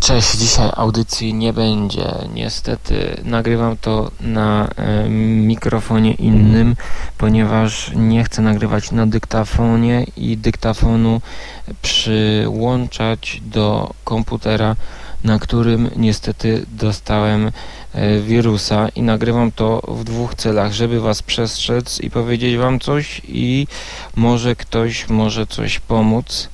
Cześć, 0.00 0.36
dzisiaj 0.36 0.70
audycji 0.76 1.34
nie 1.34 1.52
będzie. 1.52 2.14
Niestety 2.34 3.20
nagrywam 3.24 3.76
to 3.76 4.10
na 4.20 4.68
mikrofonie 5.08 6.14
innym, 6.14 6.76
ponieważ 7.18 7.92
nie 7.96 8.24
chcę 8.24 8.42
nagrywać 8.42 8.90
na 8.90 9.06
dyktafonie 9.06 10.06
i 10.16 10.36
dyktafonu 10.36 11.20
przyłączać 11.82 13.40
do 13.44 13.94
komputera, 14.04 14.76
na 15.24 15.38
którym 15.38 15.90
niestety 15.96 16.66
dostałem 16.72 17.52
e, 17.92 18.20
wirusa 18.20 18.88
i 18.88 19.02
nagrywam 19.02 19.52
to 19.52 19.82
w 19.88 20.04
dwóch 20.04 20.34
celach, 20.34 20.72
żeby 20.72 21.00
was 21.00 21.22
przestrzec 21.22 22.00
i 22.00 22.10
powiedzieć 22.10 22.56
wam 22.56 22.80
coś 22.80 23.22
i 23.28 23.66
może 24.16 24.56
ktoś 24.56 25.08
może 25.08 25.46
coś 25.46 25.80
pomóc. 25.80 26.48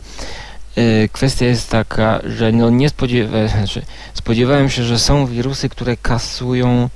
E, 0.77 1.09
kwestia 1.09 1.47
jest 1.47 1.71
taka, 1.71 2.21
że 2.25 2.53
no 2.53 2.71
nie 2.71 2.89
spodziewałem, 2.89 3.49
znaczy 3.59 3.83
spodziewałem 4.15 4.71
się, 4.71 4.85
że 4.85 4.99
są 4.99 5.27
wirusy, 5.27 5.69
które 5.69 5.97
kasują 5.97 6.89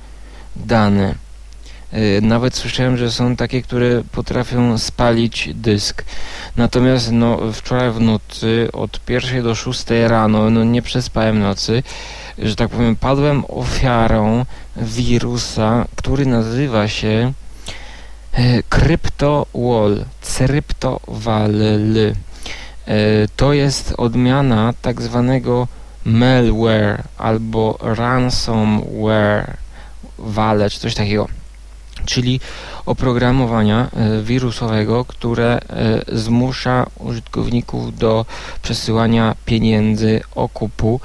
dane. 0.55 1.15
E, 1.91 2.21
nawet 2.21 2.55
słyszałem, 2.55 2.97
że 2.97 3.11
są 3.11 3.35
takie, 3.35 3.61
które 3.61 4.03
potrafią 4.11 4.77
spalić 4.77 5.49
dysk. 5.53 6.03
Natomiast 6.57 7.11
no, 7.11 7.39
wczoraj 7.53 7.91
w 7.91 7.99
nocy 7.99 8.69
od 8.73 8.99
pierwszej 8.99 9.43
do 9.43 9.55
szóstej 9.55 10.07
rano, 10.07 10.49
no 10.49 10.63
nie 10.63 10.81
przespałem 10.81 11.39
nocy, 11.39 11.83
że 12.37 12.55
tak 12.55 12.69
powiem, 12.69 12.95
padłem 12.95 13.43
ofiarą 13.47 14.45
wirusa, 14.75 15.85
który 15.95 16.25
nazywa 16.25 16.87
się 16.87 17.33
e, 18.33 18.63
CryptoWall, 18.63 20.05
to 23.35 23.53
jest 23.53 23.93
odmiana 23.97 24.73
tak 24.81 25.01
zwanego 25.01 25.67
malware 26.05 27.03
albo 27.17 27.77
ransomware 27.81 29.57
wale, 30.17 30.69
czy 30.69 30.79
coś 30.79 30.95
takiego 30.95 31.27
czyli 32.05 32.39
oprogramowania 32.85 33.89
e, 33.93 34.21
wirusowego, 34.23 35.05
które 35.05 35.59
e, 35.69 36.01
zmusza 36.17 36.85
użytkowników 36.99 37.97
do 37.97 38.25
przesyłania 38.61 39.35
pieniędzy, 39.45 40.21
okupu 40.35 40.99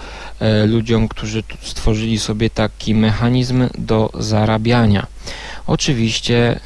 ludziom, 0.67 1.09
którzy 1.09 1.43
stworzyli 1.63 2.19
sobie 2.19 2.51
taki 2.51 2.95
mechanizm 2.95 3.69
do 3.79 4.11
zarabiania. 4.19 5.07
Oczywiście 5.67 6.61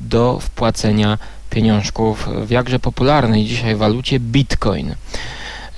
do 0.00 0.38
wpłacenia 0.40 1.18
pieniążków 1.50 2.28
w 2.46 2.50
jakże 2.50 2.78
popularnej 2.78 3.44
dzisiaj 3.44 3.76
walucie 3.76 4.20
Bitcoin. 4.20 4.94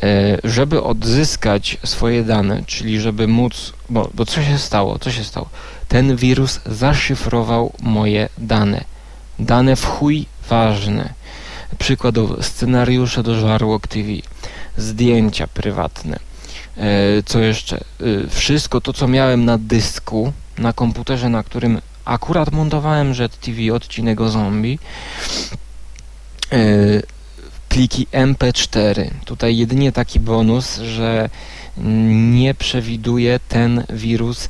E, 0.03 0.39
żeby 0.45 0.83
odzyskać 0.83 1.79
swoje 1.85 2.25
dane, 2.25 2.63
czyli 2.67 3.01
żeby 3.01 3.29
móc, 3.29 3.73
bo, 3.91 4.11
bo 4.15 4.27
co 4.27 4.43
się 4.43 4.59
stało? 4.59 4.99
Co 4.99 5.11
się 5.11 5.25
stało? 5.25 5.49
Ten 5.89 6.17
wirus 6.17 6.61
zaszyfrował 6.67 7.73
moje 7.81 8.29
dane. 8.39 8.85
Dane 9.39 9.77
w 9.77 9.85
chuj 9.85 10.27
ważne. 10.49 11.13
Przykładowo 11.79 12.43
scenariusze 12.43 13.23
do 13.23 13.41
Żarłok 13.41 13.87
TV, 13.87 14.09
zdjęcia 14.77 15.47
prywatne. 15.47 16.19
E, 16.77 17.23
co 17.23 17.39
jeszcze? 17.41 17.77
E, 17.77 17.83
wszystko 18.31 18.81
to, 18.81 18.93
co 18.93 19.09
miałem 19.09 19.45
na 19.45 19.59
dysku, 19.59 20.33
na 20.59 20.73
komputerze, 20.73 21.29
na 21.29 21.43
którym 21.43 21.81
akurat 22.09 22.53
montowałem 22.53 23.15
TV 23.41 23.75
odcinek 23.75 24.21
o 24.21 24.29
zombie, 24.29 24.79
E, 26.53 26.59
pliki 27.69 28.07
MP4. 28.13 29.11
Tutaj 29.25 29.57
jedynie 29.57 29.93
taki 29.93 30.21
bonus, 30.21 30.77
że 30.77 31.31
nie 31.79 32.55
przewiduje 32.55 33.41
ten 33.49 33.85
wirus 33.91 34.49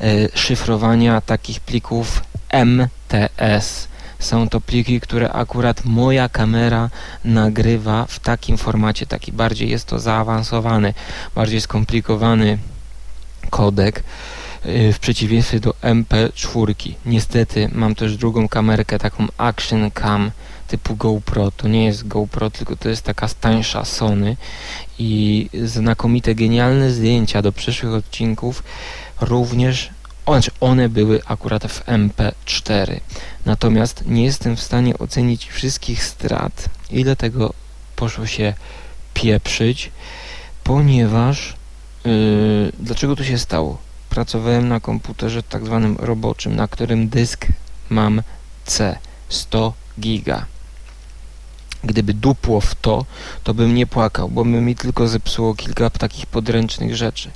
e, 0.00 0.38
szyfrowania 0.38 1.20
takich 1.20 1.60
plików 1.60 2.22
MTS. 2.52 3.88
Są 4.18 4.48
to 4.48 4.60
pliki, 4.60 5.00
które 5.00 5.32
akurat 5.32 5.84
moja 5.84 6.28
kamera 6.28 6.90
nagrywa 7.24 8.06
w 8.08 8.20
takim 8.20 8.58
formacie, 8.58 9.06
taki 9.06 9.32
bardziej 9.32 9.70
jest 9.70 9.84
to 9.84 9.98
zaawansowany, 9.98 10.94
bardziej 11.34 11.60
skomplikowany 11.60 12.58
kodek 13.50 14.02
w 14.64 14.98
przeciwieństwie 15.00 15.60
do 15.60 15.70
MP4. 15.70 16.92
Niestety 17.06 17.70
mam 17.72 17.94
też 17.94 18.16
drugą 18.16 18.48
kamerkę, 18.48 18.98
taką 18.98 19.26
Action 19.38 19.90
Cam 19.90 20.30
typu 20.68 20.96
GoPro. 20.96 21.50
To 21.50 21.68
nie 21.68 21.84
jest 21.84 22.08
GoPro, 22.08 22.50
tylko 22.50 22.76
to 22.76 22.88
jest 22.88 23.02
taka 23.02 23.28
tańsza 23.40 23.84
Sony 23.84 24.36
i 24.98 25.48
znakomite, 25.64 26.34
genialne 26.34 26.90
zdjęcia 26.90 27.42
do 27.42 27.52
przyszłych 27.52 27.94
odcinków 27.94 28.62
również 29.20 29.90
znaczy 30.32 30.50
one 30.60 30.88
były 30.88 31.20
akurat 31.26 31.64
w 31.64 31.86
MP4. 31.86 33.00
Natomiast 33.46 34.06
nie 34.06 34.24
jestem 34.24 34.56
w 34.56 34.60
stanie 34.60 34.98
ocenić 34.98 35.46
wszystkich 35.46 36.04
strat, 36.04 36.68
ile 36.90 37.16
tego 37.16 37.52
poszło 37.96 38.26
się 38.26 38.54
pieprzyć, 39.14 39.90
ponieważ 40.64 41.54
yy, 42.04 42.72
dlaczego 42.80 43.16
to 43.16 43.24
się 43.24 43.38
stało? 43.38 43.78
Pracowałem 44.10 44.68
na 44.68 44.80
komputerze 44.80 45.42
tak 45.42 45.66
zwanym 45.66 45.96
roboczym, 46.00 46.56
na 46.56 46.68
którym 46.68 47.08
dysk 47.08 47.46
mam 47.90 48.22
C 48.64 48.98
100 49.28 49.72
giga. 50.00 50.46
Gdyby 51.84 52.14
dupło 52.14 52.60
w 52.60 52.74
to, 52.74 53.04
to 53.44 53.54
bym 53.54 53.74
nie 53.74 53.86
płakał, 53.86 54.28
bo 54.28 54.44
by 54.44 54.50
mi 54.50 54.76
tylko 54.76 55.08
zepsuło 55.08 55.54
kilka 55.54 55.90
takich 55.90 56.26
podręcznych 56.26 56.96
rzeczy. 56.96 57.30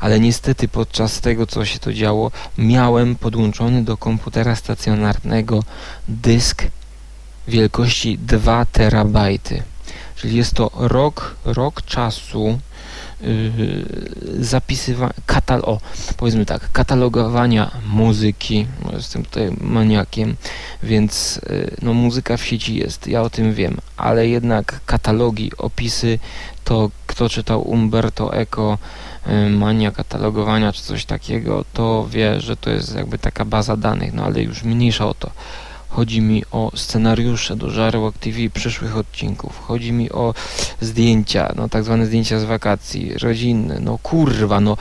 Ale 0.00 0.20
niestety 0.20 0.68
podczas 0.68 1.20
tego, 1.20 1.46
co 1.46 1.64
się 1.64 1.78
to 1.78 1.92
działo, 1.92 2.30
miałem 2.58 3.16
podłączony 3.16 3.84
do 3.84 3.96
komputera 3.96 4.56
stacjonarnego 4.56 5.62
dysk 6.08 6.62
wielkości 7.48 8.18
2 8.18 8.66
terabajty. 8.66 9.62
Czyli 10.16 10.36
jest 10.36 10.54
to 10.54 10.70
rok, 10.74 11.36
rok 11.44 11.82
czasu 11.82 12.58
zapisywania, 14.40 15.12
katal 15.26 15.60
o, 15.64 15.80
powiedzmy 16.16 16.46
tak, 16.46 16.72
katalogowania 16.72 17.70
muzyki, 17.86 18.66
no 18.84 18.92
jestem 18.92 19.24
tutaj 19.24 19.50
maniakiem, 19.60 20.36
więc 20.82 21.40
yy, 21.50 21.76
no 21.82 21.94
muzyka 21.94 22.36
w 22.36 22.44
sieci 22.44 22.76
jest, 22.76 23.06
ja 23.06 23.22
o 23.22 23.30
tym 23.30 23.54
wiem, 23.54 23.76
ale 23.96 24.28
jednak 24.28 24.80
katalogi, 24.86 25.50
opisy, 25.58 26.18
to 26.64 26.90
kto 27.06 27.28
czytał 27.28 27.68
Umberto 27.68 28.34
Eco, 28.34 28.78
yy, 29.26 29.50
mania 29.50 29.90
katalogowania 29.90 30.72
czy 30.72 30.82
coś 30.82 31.04
takiego, 31.04 31.64
to 31.72 32.06
wie, 32.10 32.40
że 32.40 32.56
to 32.56 32.70
jest 32.70 32.96
jakby 32.96 33.18
taka 33.18 33.44
baza 33.44 33.76
danych, 33.76 34.12
no 34.12 34.24
ale 34.24 34.42
już 34.42 34.62
mniejsza 34.62 35.06
o 35.06 35.14
to. 35.14 35.30
Chodzi 35.94 36.20
mi 36.20 36.42
o 36.50 36.72
scenariusze 36.74 37.56
do 37.56 37.70
Żarłok 37.70 38.18
TV 38.18 38.38
przyszłych 38.54 38.96
odcinków. 38.96 39.58
Chodzi 39.66 39.92
mi 39.92 40.10
o 40.10 40.34
zdjęcia, 40.80 41.52
no 41.56 41.68
tak 41.68 41.84
zwane 41.84 42.06
zdjęcia 42.06 42.40
z 42.40 42.44
wakacji, 42.44 43.14
rodzinne. 43.18 43.80
No 43.80 43.98
kurwa, 43.98 44.60
no 44.60 44.76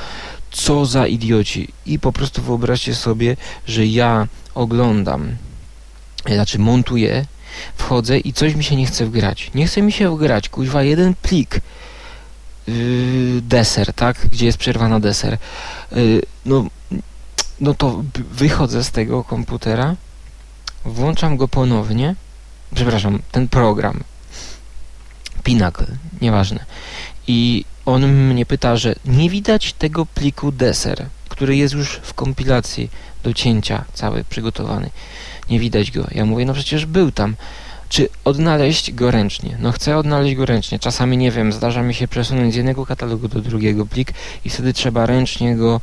co 0.51 0.85
za 0.85 1.07
idioci. 1.07 1.67
I 1.85 1.99
po 1.99 2.11
prostu 2.11 2.41
wyobraźcie 2.41 2.95
sobie, 2.95 3.37
że 3.67 3.85
ja 3.85 4.27
oglądam, 4.55 5.35
znaczy 6.25 6.59
montuję, 6.59 7.25
wchodzę 7.75 8.19
i 8.19 8.33
coś 8.33 8.55
mi 8.55 8.63
się 8.63 8.75
nie 8.75 8.85
chce 8.85 9.05
wgrać. 9.05 9.51
Nie 9.55 9.67
chce 9.67 9.81
mi 9.81 9.91
się 9.91 10.15
wgrać, 10.15 10.49
kuźwa, 10.49 10.83
jeden 10.83 11.13
plik 11.13 11.61
yy, 12.67 13.41
deser, 13.41 13.93
tak? 13.93 14.27
Gdzie 14.31 14.45
jest 14.45 14.57
przerwana 14.57 14.99
deser. 14.99 15.37
Yy, 15.91 16.21
no, 16.45 16.65
no 17.59 17.73
to 17.73 18.03
wychodzę 18.31 18.83
z 18.83 18.91
tego 18.91 19.23
komputera 19.23 19.95
włączam 20.85 21.37
go 21.37 21.47
ponownie, 21.47 22.15
przepraszam, 22.75 23.19
ten 23.31 23.47
program, 23.47 24.03
Pinnacle, 25.43 25.87
nieważne, 26.21 26.65
i 27.27 27.65
on 27.85 28.07
mnie 28.07 28.45
pyta, 28.45 28.77
że 28.77 28.95
nie 29.05 29.29
widać 29.29 29.73
tego 29.73 30.05
pliku 30.05 30.51
deser, 30.51 31.05
który 31.29 31.55
jest 31.55 31.73
już 31.73 31.89
w 32.03 32.13
kompilacji 32.13 32.89
do 33.23 33.33
cięcia 33.33 33.85
cały 33.93 34.23
przygotowany. 34.23 34.89
Nie 35.49 35.59
widać 35.59 35.91
go. 35.91 36.07
Ja 36.11 36.25
mówię, 36.25 36.45
no 36.45 36.53
przecież 36.53 36.85
był 36.85 37.11
tam. 37.11 37.35
Czy 37.89 38.09
odnaleźć 38.25 38.91
go 38.91 39.11
ręcznie? 39.11 39.57
No 39.59 39.71
chcę 39.71 39.97
odnaleźć 39.97 40.35
go 40.35 40.45
ręcznie. 40.45 40.79
Czasami 40.79 41.17
nie 41.17 41.31
wiem, 41.31 41.53
zdarza 41.53 41.81
mi 41.81 41.93
się 41.93 42.07
przesunąć 42.07 42.53
z 42.53 42.55
jednego 42.55 42.85
katalogu 42.85 43.27
do 43.27 43.41
drugiego 43.41 43.85
plik 43.85 44.13
i 44.45 44.49
wtedy 44.49 44.73
trzeba 44.73 45.05
ręcznie 45.05 45.55
go 45.55 45.81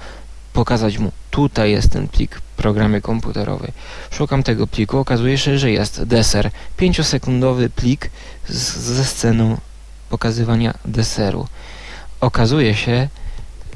pokazać 0.52 0.98
mu. 0.98 1.12
Tutaj 1.30 1.70
jest 1.70 1.90
ten 1.90 2.08
plik 2.08 2.36
w 2.36 2.40
programie 2.40 3.00
komputerowej. 3.00 3.72
Szukam 4.10 4.42
tego 4.42 4.66
pliku, 4.66 4.98
okazuje 4.98 5.38
się, 5.38 5.58
że 5.58 5.70
jest 5.70 6.04
deser. 6.04 6.50
5-sekundowy 6.78 7.68
plik 7.68 8.10
z, 8.48 8.76
ze 8.76 9.04
sceną 9.04 9.56
pokazywania 10.08 10.74
deseru. 10.84 11.46
Okazuje 12.20 12.74
się, 12.74 13.08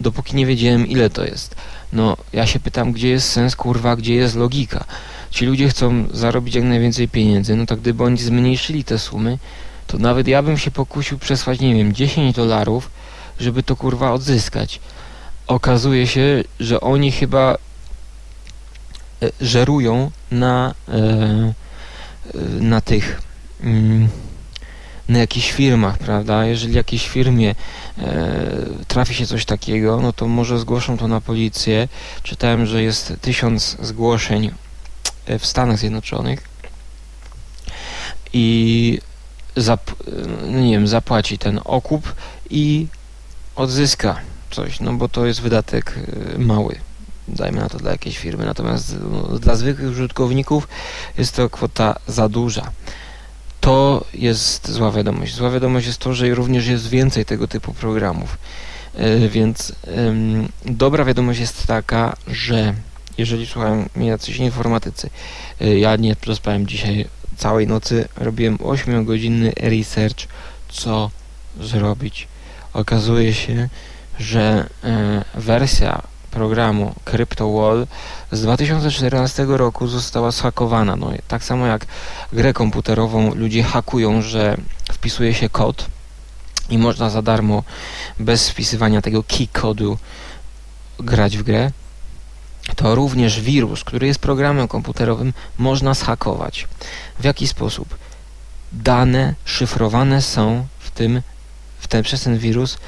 dopóki 0.00 0.36
nie 0.36 0.46
wiedziałem 0.46 0.86
ile 0.86 1.10
to 1.10 1.24
jest. 1.24 1.54
No, 1.92 2.16
ja 2.32 2.46
się 2.46 2.60
pytam, 2.60 2.92
gdzie 2.92 3.08
jest 3.08 3.28
sens, 3.28 3.56
kurwa, 3.56 3.96
gdzie 3.96 4.14
jest 4.14 4.36
logika. 4.36 4.84
Ci 5.30 5.46
ludzie 5.46 5.68
chcą 5.68 6.04
zarobić 6.12 6.54
jak 6.54 6.64
najwięcej 6.64 7.08
pieniędzy, 7.08 7.56
no 7.56 7.66
to 7.66 7.76
gdyby 7.76 8.04
oni 8.04 8.18
zmniejszyli 8.18 8.84
te 8.84 8.98
sumy, 8.98 9.38
to 9.86 9.98
nawet 9.98 10.28
ja 10.28 10.42
bym 10.42 10.58
się 10.58 10.70
pokusił 10.70 11.18
przesłać, 11.18 11.60
nie 11.60 11.74
wiem, 11.74 11.92
10 11.92 12.36
dolarów, 12.36 12.90
żeby 13.40 13.62
to 13.62 13.76
kurwa 13.76 14.12
odzyskać. 14.12 14.80
Okazuje 15.46 16.06
się, 16.06 16.44
że 16.60 16.80
oni 16.80 17.12
chyba 17.12 17.58
żerują 19.40 20.10
na, 20.30 20.74
e, 20.88 20.92
e, 20.92 21.54
na 22.60 22.80
tych. 22.80 23.22
Mm, 23.60 24.08
na 25.08 25.18
jakichś 25.18 25.52
firmach, 25.52 25.98
prawda? 25.98 26.46
Jeżeli 26.46 26.74
jakiejś 26.74 27.08
firmie 27.08 27.54
e, 27.98 28.36
trafi 28.88 29.14
się 29.14 29.26
coś 29.26 29.44
takiego, 29.44 30.00
no 30.00 30.12
to 30.12 30.28
może 30.28 30.58
zgłoszą 30.58 30.98
to 30.98 31.08
na 31.08 31.20
policję. 31.20 31.88
Czytałem, 32.22 32.66
że 32.66 32.82
jest 32.82 33.12
tysiąc 33.20 33.76
zgłoszeń 33.82 34.50
e, 35.26 35.38
w 35.38 35.46
Stanach 35.46 35.78
Zjednoczonych 35.78 36.48
i 38.32 38.98
zap, 39.56 39.90
no 40.46 40.60
nie 40.60 40.72
wiem, 40.72 40.88
zapłaci 40.88 41.38
ten 41.38 41.60
okup 41.64 42.14
i 42.50 42.86
odzyska 43.56 44.20
coś, 44.50 44.80
no 44.80 44.92
bo 44.92 45.08
to 45.08 45.26
jest 45.26 45.40
wydatek 45.40 45.94
e, 46.34 46.38
mały 46.38 46.78
dajmy 47.28 47.60
na 47.60 47.68
to 47.68 47.78
dla 47.78 47.90
jakiejś 47.90 48.18
firmy, 48.18 48.44
natomiast 48.44 48.96
no, 49.10 49.38
dla 49.38 49.56
zwykłych 49.56 49.90
użytkowników 49.90 50.68
jest 51.18 51.36
to 51.36 51.50
kwota 51.50 51.96
za 52.06 52.28
duża 52.28 52.70
to 53.64 54.04
jest 54.14 54.70
zła 54.70 54.92
wiadomość. 54.92 55.34
Zła 55.34 55.50
wiadomość 55.50 55.86
jest 55.86 55.98
to, 55.98 56.14
że 56.14 56.34
również 56.34 56.66
jest 56.66 56.88
więcej 56.88 57.24
tego 57.24 57.48
typu 57.48 57.74
programów. 57.74 58.38
E, 58.94 59.28
więc 59.28 59.72
dobra 60.66 61.04
wiadomość 61.04 61.40
jest 61.40 61.66
taka, 61.66 62.16
że 62.26 62.74
jeżeli 63.18 63.46
słuchają 63.46 63.88
mnie 63.96 64.06
jacyś 64.06 64.36
informatycy, 64.36 65.10
e, 65.60 65.78
ja 65.78 65.96
nie 65.96 66.16
przespałem 66.16 66.66
dzisiaj 66.66 67.08
całej 67.36 67.66
nocy, 67.66 68.08
robiłem 68.16 68.58
8-godzinny 68.58 69.52
research, 69.56 70.28
co 70.68 71.10
zrobić. 71.60 72.28
Okazuje 72.72 73.34
się, 73.34 73.68
że 74.18 74.66
e, 74.84 75.24
wersja 75.34 76.02
programu 76.34 76.94
CryptoWall 77.04 77.86
z 78.32 78.42
2014 78.42 79.46
roku 79.48 79.86
została 79.86 80.30
zhakowana. 80.30 80.96
No, 80.96 81.10
tak 81.28 81.44
samo 81.44 81.66
jak 81.66 81.86
grę 82.32 82.52
komputerową 82.52 83.34
ludzie 83.34 83.62
hakują, 83.62 84.22
że 84.22 84.56
wpisuje 84.92 85.34
się 85.34 85.48
kod 85.48 85.86
i 86.68 86.78
można 86.78 87.10
za 87.10 87.22
darmo, 87.22 87.62
bez 88.18 88.50
wpisywania 88.50 89.02
tego 89.02 89.22
key 89.22 89.48
kodu 89.52 89.98
grać 90.98 91.36
w 91.36 91.42
grę, 91.42 91.70
to 92.76 92.94
również 92.94 93.40
wirus, 93.40 93.84
który 93.84 94.06
jest 94.06 94.20
programem 94.20 94.68
komputerowym, 94.68 95.32
można 95.58 95.94
zhakować. 95.94 96.68
W 97.20 97.24
jaki 97.24 97.48
sposób? 97.48 97.98
Dane 98.72 99.34
szyfrowane 99.44 100.22
są 100.22 100.66
w 100.78 100.90
tym, 100.90 101.22
w 101.78 101.88
ten, 101.88 102.02
przez 102.02 102.22
ten 102.22 102.38
wirus 102.38 102.78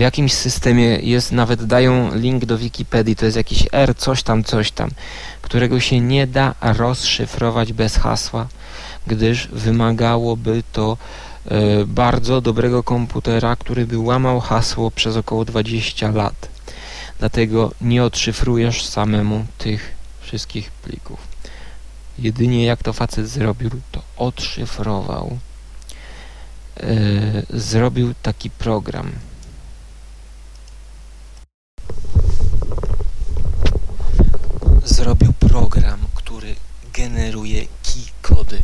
w 0.00 0.02
jakimś 0.02 0.32
systemie 0.32 0.84
jest, 0.84 1.32
nawet 1.32 1.64
dają 1.64 2.14
link 2.14 2.44
do 2.44 2.58
Wikipedii, 2.58 3.16
to 3.16 3.24
jest 3.24 3.36
jakiś 3.36 3.66
R, 3.72 3.96
coś 3.96 4.22
tam, 4.22 4.44
coś 4.44 4.70
tam, 4.70 4.90
którego 5.42 5.80
się 5.80 6.00
nie 6.00 6.26
da 6.26 6.54
rozszyfrować 6.62 7.72
bez 7.72 7.96
hasła, 7.96 8.48
gdyż 9.06 9.48
wymagałoby 9.48 10.62
to 10.72 10.96
e, 11.44 11.84
bardzo 11.84 12.40
dobrego 12.40 12.82
komputera, 12.82 13.56
który 13.56 13.86
by 13.86 13.98
łamał 13.98 14.40
hasło 14.40 14.90
przez 14.90 15.16
około 15.16 15.44
20 15.44 16.10
lat. 16.10 16.48
Dlatego 17.18 17.72
nie 17.80 18.04
odszyfrujesz 18.04 18.86
samemu 18.86 19.46
tych 19.58 19.94
wszystkich 20.20 20.70
plików. 20.70 21.18
Jedynie 22.18 22.64
jak 22.64 22.82
to 22.82 22.92
facet 22.92 23.28
zrobił, 23.28 23.70
to 23.92 24.02
odszyfrował. 24.16 25.38
Yy, 27.50 27.60
zrobił 27.60 28.14
taki 28.22 28.50
program. 28.50 29.12
Zrobił 34.90 35.32
program, 35.32 36.06
który 36.14 36.56
generuje 36.92 37.60
key 37.60 38.04
kody. 38.22 38.62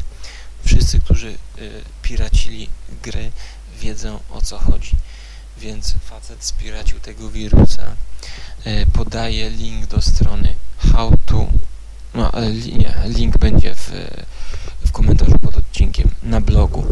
Wszyscy, 0.65 1.01
którzy 1.01 1.29
y, 1.29 1.83
piracili 2.03 2.69
grę, 3.03 3.31
wiedzą 3.81 4.21
o 4.31 4.41
co 4.41 4.59
chodzi. 4.59 4.97
Więc 5.59 5.95
facet 6.11 6.45
spiracił 6.45 7.01
tego 7.01 7.31
wirusa, 7.31 7.97
y, 8.67 8.87
podaje 8.93 9.51
link 9.51 9.87
do 9.87 10.03
strony 10.03 10.55
how 10.93 11.13
to, 11.27 11.47
no 12.15 12.33
nie, 12.79 12.95
link 13.05 13.39
będzie 13.39 13.75
w, 13.75 13.91
w 14.87 14.93
komentarzu 14.93 15.39
pod 15.39 15.57
odcinkiem 15.57 16.11
na 16.23 16.41
blogu. 16.41 16.87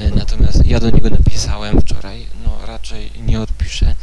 Y, 0.00 0.10
natomiast 0.14 0.66
ja 0.66 0.80
do 0.80 0.90
niego 0.90 1.10
napisałem 1.10 1.80
wczoraj, 1.80 2.26
no 2.44 2.66
raczej 2.66 3.10
nie 3.22 3.40
odpiszę, 3.40 3.94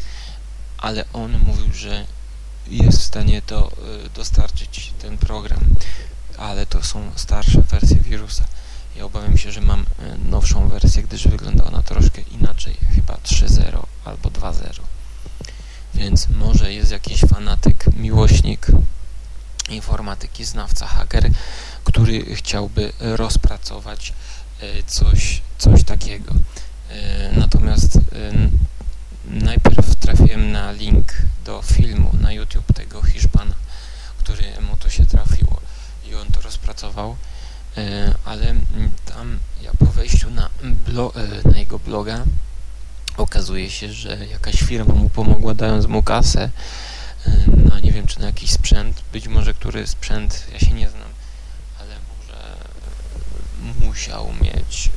ale 0.77 1.05
on 1.13 1.39
mówił, 1.39 1.73
że 1.73 2.05
jest 2.67 2.99
w 2.99 3.03
stanie 3.03 3.41
to 3.41 3.71
y, 4.05 4.09
dostarczyć 4.09 4.93
ten 4.99 5.17
program, 5.17 5.61
ale 6.37 6.65
to 6.65 6.83
są 6.83 7.11
starsze 7.15 7.61
wersje 7.61 7.95
wirusa. 7.95 8.43
Ja 8.95 9.05
obawiam 9.05 9.37
się, 9.37 9.51
że 9.51 9.61
mam 9.61 9.81
y, 9.81 9.85
nowszą 10.29 10.67
wersję, 10.67 11.03
gdyż 11.03 11.27
wygląda 11.27 11.63
ona 11.63 11.83
troszkę 11.83 12.21
inaczej, 12.21 12.77
chyba 12.95 13.13
3.0 13.13 13.83
albo 14.05 14.29
2.0. 14.29 14.79
Więc 15.93 16.29
może 16.29 16.73
jest 16.73 16.91
jakiś 16.91 17.19
fanatyk, 17.19 17.85
miłośnik 17.97 18.67
informatyki, 19.69 20.45
znawca 20.45 20.87
haker, 20.87 21.29
który 21.83 22.35
chciałby 22.35 22.93
rozpracować 22.99 24.13
y, 24.63 24.83
coś, 24.87 25.41
coś 25.57 25.83
takiego. 25.83 26.33
Natomiast 27.31 27.99
najpierw 29.25 29.95
trafiłem 29.95 30.51
na 30.51 30.71
link 30.71 31.13
do 31.45 31.61
filmu 31.61 32.11
na 32.21 32.31
YouTube 32.31 32.73
tego 32.73 33.01
Hiszpana, 33.01 33.55
który 34.17 34.43
mu 34.61 34.77
to 34.77 34.89
się 34.89 35.05
trafiło 35.05 35.61
i 36.09 36.15
on 36.15 36.27
to 36.27 36.41
rozpracował, 36.41 37.15
e, 37.77 38.13
ale 38.25 38.55
tam 39.05 39.39
ja 39.61 39.71
po 39.79 39.85
wejściu 39.85 40.29
na, 40.29 40.45
e, 40.45 41.49
na 41.49 41.57
jego 41.57 41.79
bloga 41.79 42.23
okazuje 43.17 43.69
się, 43.69 43.93
że 43.93 44.27
jakaś 44.27 44.55
firma 44.55 44.93
mu 44.93 45.09
pomogła 45.09 45.53
dając 45.53 45.85
mu 45.85 46.03
kasę 46.03 46.49
na 47.47 47.79
nie 47.79 47.91
wiem 47.91 48.07
czy 48.07 48.19
na 48.19 48.25
jakiś 48.25 48.51
sprzęt, 48.51 49.01
być 49.13 49.27
może 49.27 49.53
który 49.53 49.87
sprzęt, 49.87 50.47
ja 50.53 50.59
się 50.59 50.71
nie 50.71 50.89
znam, 50.89 51.09
ale 51.79 51.95
może 52.09 52.57
musiał 53.87 54.29
mieć 54.41 54.89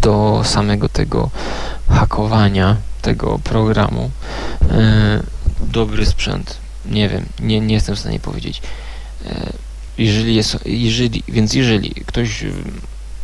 do 0.00 0.42
samego 0.44 0.88
tego 0.88 1.30
hakowania 1.88 2.76
tego 3.02 3.38
programu 3.44 4.10
e, 4.70 5.22
dobry 5.60 6.06
sprzęt. 6.06 6.58
Nie 6.86 7.08
wiem, 7.08 7.26
nie, 7.40 7.60
nie 7.60 7.74
jestem 7.74 7.96
w 7.96 7.98
stanie 7.98 8.20
powiedzieć. 8.20 8.62
E, 9.26 9.52
jeżeli 9.98 10.34
jest, 10.34 10.58
jeżeli, 10.66 11.22
więc 11.28 11.54
jeżeli 11.54 11.90
ktoś, 11.90 12.44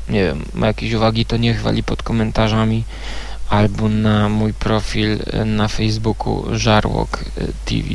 nie 0.09 0.25
wiem, 0.25 0.45
ma 0.55 0.67
jakieś 0.67 0.93
uwagi, 0.93 1.27
to 1.27 1.37
niech 1.37 1.63
wali 1.63 1.83
pod 1.83 2.03
komentarzami 2.03 2.85
albo 3.49 3.89
na 3.89 4.29
mój 4.29 4.55
profil 4.55 5.19
na 5.45 5.69
Facebooku 5.69 6.45
Żarłok 6.53 7.25
TV. 7.65 7.89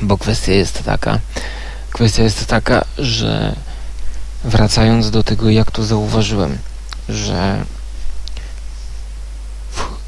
Bo 0.00 0.18
kwestia 0.18 0.52
jest 0.52 0.84
taka, 0.84 1.20
kwestia 1.90 2.22
jest 2.22 2.46
taka, 2.46 2.84
że 2.98 3.56
wracając 4.44 5.10
do 5.10 5.22
tego, 5.22 5.50
jak 5.50 5.70
to 5.70 5.84
zauważyłem, 5.84 6.58
że 7.08 7.64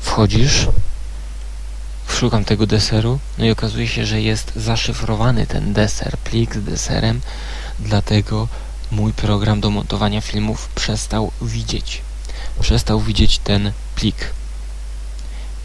wchodzisz, 0.01 0.67
szukam 2.09 2.45
tego 2.45 2.67
deseru, 2.67 3.19
no 3.39 3.45
i 3.45 3.51
okazuje 3.51 3.89
się, 3.89 4.07
że 4.07 4.21
jest 4.21 4.53
zaszyfrowany 4.57 5.47
ten 5.47 5.73
deser, 5.73 6.19
plik 6.19 6.55
z 6.55 6.65
deserem, 6.65 7.21
dlatego 7.79 8.49
mój 8.91 9.13
program 9.13 9.61
do 9.61 9.71
montowania 9.71 10.21
filmów 10.21 10.69
przestał 10.75 11.33
widzieć. 11.43 12.03
Przestał 12.61 13.01
widzieć 13.01 13.39
ten 13.39 13.73
plik 13.95 14.17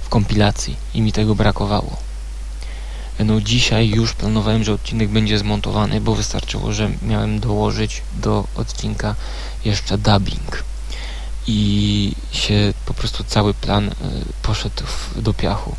w 0.04 0.10
kompilacji 0.10 0.76
i 0.94 1.02
mi 1.02 1.12
tego 1.12 1.36
brakowało. 1.36 1.98
No 3.20 3.42
dzisiaj 3.42 3.90
już 3.90 4.14
planowałem, 4.14 4.64
że 4.64 4.74
odcinek 4.74 5.10
będzie 5.10 5.38
zmontowany, 5.40 6.02
bo 6.02 6.16
wystarczyło, 6.16 6.74
że 6.74 6.92
miałem 7.02 7.40
dołożyć 7.40 8.02
do 8.14 8.48
odcinka 8.56 9.16
jeszcze 9.66 9.98
dubbing. 9.98 10.64
I 11.48 12.16
się 12.32 12.74
po 12.86 12.94
prostu 12.94 13.24
cały 13.24 13.54
plan 13.54 13.88
y, 13.88 13.94
poszedł 14.42 14.84
do 15.16 15.34
piachu. 15.34 15.76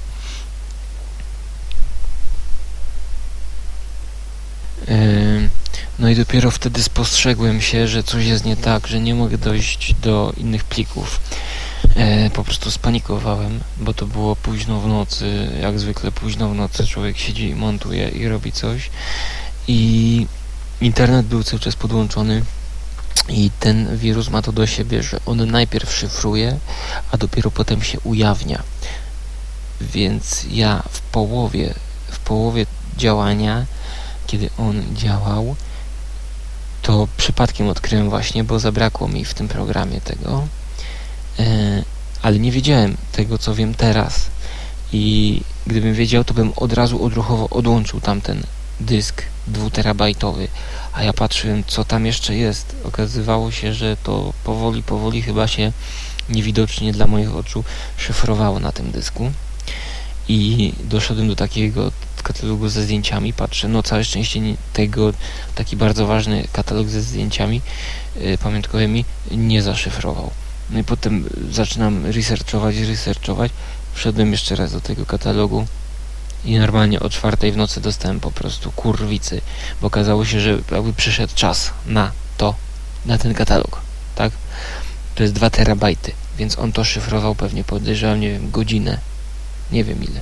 No 5.99 6.09
i 6.09 6.17
dopiero 6.17 6.51
wtedy 6.51 6.83
spostrzegłem 6.83 7.61
się, 7.61 7.89
że 7.89 8.03
coś 8.03 8.25
jest 8.25 8.45
nie 8.45 8.57
tak, 8.57 8.87
że 8.87 9.01
nie 9.01 9.15
mogę 9.15 9.39
dojść 9.39 9.95
do 9.95 10.33
innych 10.37 10.65
plików. 10.65 11.21
E, 11.97 12.31
po 12.31 12.45
prostu 12.45 12.71
spanikowałem, 12.71 13.61
bo 13.77 13.95
to 13.95 14.07
było 14.07 14.37
późno 14.37 14.81
w 14.81 14.87
nocy, 14.87 15.51
jak 15.61 15.79
zwykle 15.81 16.13
późno 16.13 16.49
w 16.49 16.55
nocy 16.55 16.87
człowiek 16.87 17.19
siedzi 17.19 17.49
i 17.49 17.55
montuje 17.55 18.09
i 18.09 18.29
robi 18.29 18.53
coś. 18.53 18.91
I 19.69 20.27
internet 20.81 21.27
był 21.27 21.45
cały 21.45 21.61
czas 21.61 21.77
podłączony 21.77 22.43
i 23.29 23.51
ten 23.61 23.97
wirus 23.97 24.29
ma 24.29 24.43
to 24.43 24.53
do 24.53 24.67
siebie, 24.67 25.03
że 25.03 25.21
on 25.27 25.51
najpierw 25.51 25.95
szyfruje, 25.95 26.59
a 27.13 27.17
dopiero 27.17 27.51
potem 27.51 27.83
się 27.83 28.01
ujawnia. 28.01 28.63
Więc 29.81 30.47
ja 30.51 30.83
w 30.91 31.01
połowie, 31.01 31.75
w 32.11 32.19
połowie 32.19 32.67
działania 32.97 33.67
kiedy 34.27 34.51
on 34.59 34.83
działał, 34.95 35.57
to 36.83 37.09
przypadkiem 37.17 37.69
odkryłem 37.69 38.11
właśnie, 38.11 38.45
bo 38.45 38.59
zabrakło 38.59 39.09
mi 39.09 39.25
w 39.25 39.35
tym 39.35 39.49
programie 39.49 40.01
tego, 40.01 40.49
ale 42.23 42.39
nie 42.39 42.53
wiedziałem 42.53 42.97
tego, 43.13 43.39
co 43.39 43.55
wiem 43.55 43.75
teraz. 43.75 44.27
I 44.93 45.41
gdybym 45.67 45.95
wiedział, 45.95 46.25
to 46.25 46.35
bym 46.35 46.53
od 46.57 46.73
razu 46.73 47.05
odruchowo 47.05 47.49
odłączył 47.49 48.01
tamten 48.01 48.43
dysk 48.81 49.23
dwuterabajtowy, 49.47 50.49
a 50.93 51.03
ja 51.03 51.13
patrzyłem, 51.13 51.65
co 51.67 51.85
tam 51.85 52.07
jeszcze 52.07 52.37
jest. 52.37 52.77
Okazywało 52.85 53.51
się, 53.51 53.75
że 53.75 53.97
to 53.97 54.33
powoli, 54.45 54.83
powoli 54.83 55.23
chyba 55.23 55.49
się 55.49 55.73
niewidocznie 56.29 56.93
dla 56.93 57.07
moich 57.07 57.35
oczu 57.35 57.65
szyfrowało 57.97 58.61
na 58.61 58.73
tym 58.73 58.91
dysku. 58.91 59.33
I 60.29 60.73
doszedłem 60.85 61.29
do 61.29 61.37
takiego 61.37 61.93
katalogu 62.23 62.69
ze 62.69 62.83
zdjęciami, 62.83 63.33
patrzę, 63.33 63.69
no 63.69 63.83
całe 63.83 64.05
szczęście 64.05 64.41
tego, 64.73 65.13
taki 65.55 65.77
bardzo 65.77 66.07
ważny 66.07 66.49
katalog 66.53 66.89
ze 66.89 67.03
zdjęciami 67.03 67.61
y, 68.17 68.39
pamiątkowymi 68.39 69.05
nie 69.31 69.63
zaszyfrował. 69.63 70.31
No 70.71 70.79
i 70.79 70.85
potem 70.85 71.25
zaczynam 71.51 72.07
researchować, 72.07 72.77
researchować, 72.77 73.53
wszedłem 73.95 74.33
jeszcze 74.33 74.57
raz 74.57 74.73
do 74.73 74.81
tego 74.81 75.07
katalogu 75.07 75.67
i 76.45 76.59
normalnie 76.59 77.01
o 77.01 77.11
czwartej 77.11 77.53
w 77.53 77.57
nocy 77.57 77.81
dostałem 77.81 78.21
po 78.21 78.31
prostu 78.31 78.73
kurwicy, 78.73 79.41
bo 79.81 79.87
okazało 79.87 80.25
się, 80.25 80.41
że 80.41 80.59
jakby 80.71 80.93
przyszedł 80.93 81.33
czas 81.35 81.73
na 81.87 82.13
to, 82.37 82.55
na 83.07 83.19
ten 83.19 83.35
katalog, 83.35 83.81
tak? 84.15 84.33
To 85.15 85.23
jest 85.23 85.35
2 85.35 85.51
terabajty, 85.51 86.13
więc 86.39 86.59
on 86.59 86.73
to 86.73 86.85
szyfrował 86.85 87.35
pewnie, 87.35 87.65
podejrzewam, 87.65 88.21
nie 88.21 88.31
wiem, 88.31 88.51
godzinę, 88.51 88.99
nie 89.73 89.85
wiem 89.85 90.05
ile 90.05 90.21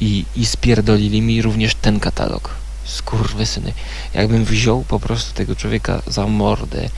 i, 0.00 0.24
i 0.36 0.46
spierdolili 0.46 1.22
mi 1.22 1.42
również 1.42 1.74
ten 1.74 2.00
katalog. 2.00 2.50
Skurwysyny. 2.84 3.72
Jakbym 4.14 4.44
wziął 4.44 4.84
po 4.84 5.00
prostu 5.00 5.34
tego 5.34 5.56
człowieka 5.56 6.02
za 6.06 6.26
mordę, 6.26 6.88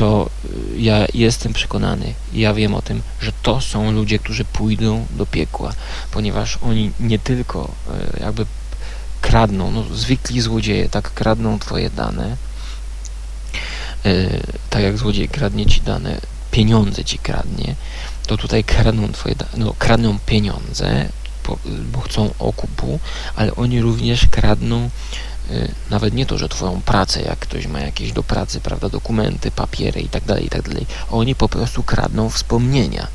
to 0.00 0.30
y, 0.44 0.80
ja 0.80 1.06
jestem 1.14 1.52
przekonany, 1.52 2.14
ja 2.32 2.54
wiem 2.54 2.74
o 2.74 2.82
tym, 2.82 3.02
że 3.20 3.32
to 3.42 3.60
są 3.60 3.92
ludzie, 3.92 4.18
którzy 4.18 4.44
pójdą 4.44 5.06
do 5.10 5.26
piekła, 5.26 5.72
ponieważ 6.10 6.58
oni 6.62 6.92
nie 7.00 7.18
tylko 7.18 7.70
y, 8.16 8.20
jakby 8.20 8.46
kradną, 9.20 9.70
no 9.70 9.84
zwykli 9.94 10.40
złodzieje, 10.40 10.88
tak 10.88 11.14
kradną 11.14 11.58
twoje 11.58 11.90
dane, 11.90 12.36
y, 14.06 14.42
tak 14.70 14.82
jak 14.82 14.98
złodziej 14.98 15.28
kradnie 15.28 15.66
ci 15.66 15.80
dane, 15.80 16.20
pieniądze 16.50 17.04
ci 17.04 17.18
kradnie, 17.18 17.74
to 18.26 18.36
tutaj 18.36 18.64
kradną 18.64 19.12
twoje, 19.12 19.34
no 19.56 19.74
kradną 19.78 20.18
pieniądze, 20.26 21.08
bo, 21.92 22.00
chcą 22.00 22.30
okupu, 22.38 23.00
ale 23.36 23.54
oni 23.54 23.80
również 23.80 24.26
kradną 24.26 24.90
nawet 25.90 26.14
nie 26.14 26.26
to, 26.26 26.38
że 26.38 26.48
twoją 26.48 26.80
pracę, 26.80 27.22
jak 27.22 27.38
ktoś 27.38 27.66
ma 27.66 27.80
jakieś 27.80 28.12
do 28.12 28.22
pracy, 28.22 28.60
prawda, 28.60 28.88
dokumenty, 28.88 29.50
papiery 29.50 30.00
i 30.00 30.08
tak 30.08 30.24
dalej, 30.24 30.46
i 30.46 30.48
tak. 30.48 30.62
Oni 31.10 31.34
po 31.34 31.48
prostu 31.48 31.82
kradną 31.82 32.30
wspomnienia. 32.30 33.06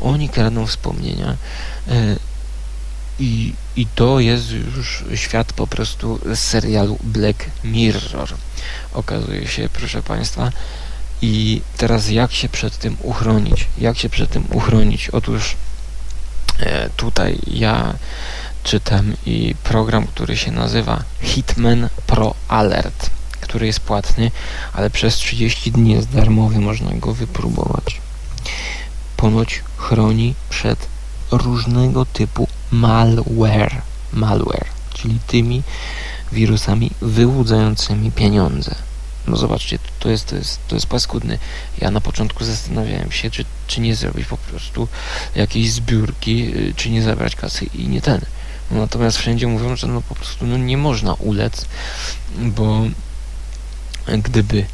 Oni 0.00 0.28
kradną 0.28 0.66
wspomnienia 0.66 1.36
y, 1.88 2.16
i, 3.18 3.54
i 3.76 3.86
to 3.86 4.20
jest 4.20 4.50
już 4.50 5.04
świat 5.14 5.52
po 5.52 5.66
prostu 5.66 6.20
serialu 6.34 6.98
Black 7.02 7.44
Mirror. 7.64 8.34
Okazuje 8.92 9.48
się, 9.48 9.68
proszę 9.72 10.02
Państwa. 10.02 10.52
I 11.22 11.62
teraz 11.76 12.08
jak 12.08 12.32
się 12.32 12.48
przed 12.48 12.78
tym 12.78 12.96
uchronić? 13.02 13.66
Jak 13.78 13.98
się 13.98 14.08
przed 14.08 14.30
tym 14.30 14.44
uchronić? 14.50 15.10
Otóż 15.10 15.56
E, 16.62 16.90
tutaj 16.96 17.38
ja 17.46 17.94
czytam 18.62 19.12
i 19.26 19.54
program, 19.64 20.06
który 20.06 20.36
się 20.36 20.52
nazywa 20.52 21.02
Hitman 21.20 21.88
Pro 22.06 22.34
Alert, 22.48 23.10
który 23.40 23.66
jest 23.66 23.80
płatny, 23.80 24.30
ale 24.72 24.90
przez 24.90 25.14
30 25.14 25.72
dni 25.72 25.92
jest 25.92 26.08
darmowy, 26.10 26.60
można 26.60 26.90
go 26.90 27.14
wypróbować. 27.14 28.00
Ponoć 29.16 29.62
chroni 29.76 30.34
przed 30.50 30.86
różnego 31.30 32.06
typu 32.06 32.48
malware, 32.70 33.82
malware, 34.12 34.66
czyli 34.94 35.18
tymi 35.26 35.62
wirusami 36.32 36.90
wyłudzającymi 37.00 38.12
pieniądze. 38.12 38.74
No 39.26 39.36
zobaczcie, 39.36 39.78
to 40.00 40.08
jest, 40.08 40.26
to 40.26 40.36
jest, 40.36 40.60
to 40.68 40.74
jest 40.74 40.86
paskudny. 40.86 41.38
Ja 41.78 41.90
na 41.90 42.00
początku 42.00 42.44
zastanawiałem 42.44 43.12
się, 43.12 43.30
czy, 43.30 43.44
czy 43.66 43.80
nie 43.80 43.96
zrobić 43.96 44.26
po 44.26 44.36
prostu 44.36 44.88
jakiejś 45.34 45.72
zbiórki, 45.72 46.56
y, 46.56 46.74
czy 46.76 46.90
nie 46.90 47.02
zabrać 47.02 47.36
kasy 47.36 47.64
i 47.64 47.88
nie 47.88 48.00
ten. 48.00 48.20
Natomiast 48.72 49.18
wszędzie 49.18 49.46
mówią, 49.46 49.76
że 49.76 49.86
no 49.86 50.02
po 50.02 50.14
prostu 50.14 50.46
no, 50.46 50.56
nie 50.56 50.76
można 50.76 51.14
ulec, 51.14 51.66
bo 52.38 52.82
gdyby 54.06 54.66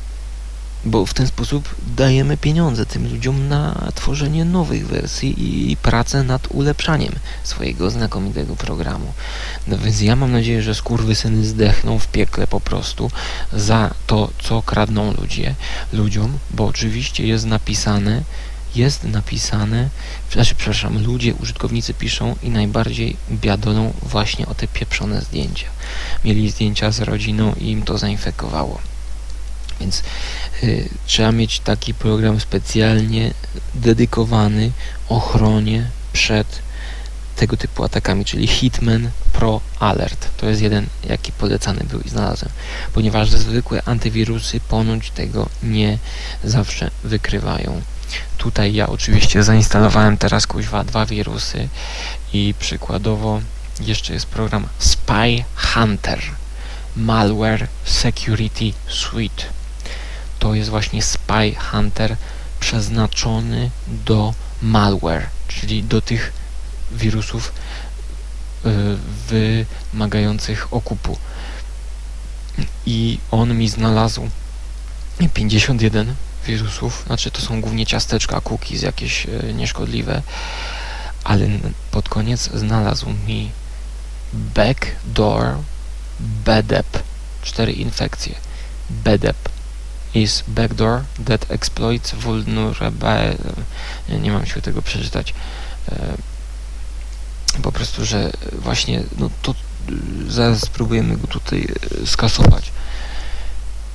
bo 0.84 1.06
w 1.06 1.14
ten 1.14 1.26
sposób 1.26 1.74
dajemy 1.96 2.36
pieniądze 2.36 2.86
tym 2.86 3.12
ludziom 3.12 3.48
na 3.48 3.88
tworzenie 3.94 4.44
nowych 4.44 4.86
wersji 4.86 5.34
i 5.70 5.76
pracę 5.76 6.22
nad 6.22 6.48
ulepszaniem 6.50 7.12
swojego 7.44 7.90
znakomitego 7.90 8.56
programu. 8.56 9.12
No 9.66 9.78
więc 9.78 10.00
ja 10.00 10.16
mam 10.16 10.32
nadzieję, 10.32 10.62
że 10.62 10.74
skurwysyny 10.74 11.46
zdechną 11.46 11.98
w 11.98 12.08
piekle 12.08 12.46
po 12.46 12.60
prostu 12.60 13.10
za 13.52 13.94
to, 14.06 14.30
co 14.42 14.62
kradną 14.62 15.12
ludzie, 15.12 15.54
ludziom, 15.92 16.38
bo 16.50 16.66
oczywiście 16.66 17.26
jest 17.26 17.46
napisane, 17.46 18.22
jest 18.76 19.04
napisane, 19.04 19.88
znaczy, 20.32 20.54
przepraszam, 20.54 21.04
ludzie, 21.04 21.34
użytkownicy 21.34 21.94
piszą 21.94 22.36
i 22.42 22.50
najbardziej 22.50 23.16
biadoną 23.30 23.92
właśnie 24.02 24.46
o 24.46 24.54
te 24.54 24.68
pieprzone 24.68 25.20
zdjęcia. 25.20 25.66
Mieli 26.24 26.50
zdjęcia 26.50 26.90
z 26.90 27.00
rodziną 27.00 27.54
i 27.60 27.70
im 27.70 27.82
to 27.82 27.98
zainfekowało. 27.98 28.78
Więc 29.80 30.02
y, 30.62 30.88
trzeba 31.06 31.32
mieć 31.32 31.60
taki 31.60 31.94
program 31.94 32.40
specjalnie 32.40 33.34
dedykowany 33.74 34.72
ochronie 35.08 35.90
przed 36.12 36.62
tego 37.36 37.56
typu 37.56 37.84
atakami, 37.84 38.24
czyli 38.24 38.46
Hitman 38.46 39.10
Pro 39.32 39.60
Alert. 39.78 40.28
To 40.36 40.48
jest 40.48 40.62
jeden, 40.62 40.86
jaki 41.08 41.32
polecany 41.32 41.84
był 41.84 42.00
i 42.00 42.08
znalazłem, 42.08 42.50
ponieważ 42.92 43.30
zwykłe 43.30 43.82
antywirusy 43.84 44.60
ponoć 44.60 45.10
tego 45.10 45.48
nie 45.62 45.98
zawsze 46.44 46.90
wykrywają. 47.04 47.82
Tutaj 48.38 48.74
ja 48.74 48.86
oczywiście 48.88 49.42
zainstalowałem 49.42 50.18
teraz 50.18 50.46
kuźwa 50.46 50.84
dwa 50.84 51.06
wirusy 51.06 51.68
i 52.32 52.54
przykładowo 52.58 53.40
jeszcze 53.80 54.12
jest 54.14 54.26
program 54.26 54.66
Spy 54.78 55.44
Hunter 55.56 56.22
Malware 56.96 57.68
Security 57.84 58.72
Suite. 58.88 59.44
To 60.38 60.54
jest 60.54 60.70
właśnie 60.70 61.02
Spy 61.02 61.54
Hunter 61.70 62.16
przeznaczony 62.60 63.70
do 63.86 64.34
malware, 64.62 65.28
czyli 65.48 65.82
do 65.82 66.00
tych 66.00 66.32
wirusów 66.90 67.52
y, 68.66 68.70
wymagających 69.92 70.72
okupu. 70.72 71.18
I 72.86 73.18
on 73.30 73.58
mi 73.58 73.68
znalazł 73.68 74.28
51 75.34 76.14
wirusów, 76.48 77.04
znaczy 77.06 77.30
to 77.30 77.40
są 77.40 77.60
głównie 77.60 77.86
ciasteczka, 77.86 78.40
cookies 78.40 78.82
jakieś 78.82 79.26
y, 79.26 79.54
nieszkodliwe, 79.54 80.22
ale 81.24 81.48
pod 81.90 82.08
koniec 82.08 82.50
znalazł 82.54 83.06
mi 83.26 83.50
backdoor 84.32 85.56
BDEP, 86.20 87.02
cztery 87.42 87.72
infekcje. 87.72 88.34
BDEP 88.90 89.48
is 90.14 90.44
backdoor 90.48 91.04
that 91.24 91.50
exploits 91.50 92.14
vulnerable... 92.14 93.36
Nie 94.08 94.30
mam 94.30 94.46
siły 94.46 94.62
tego 94.62 94.82
przeczytać. 94.82 95.34
E, 95.88 96.16
po 97.62 97.72
prostu, 97.72 98.04
że 98.04 98.30
właśnie 98.52 99.02
no 99.18 99.30
to 99.42 99.52
y, 99.52 100.30
zaraz 100.32 100.60
spróbujemy 100.60 101.16
go 101.16 101.26
tutaj 101.26 101.68
skasować. 102.06 102.72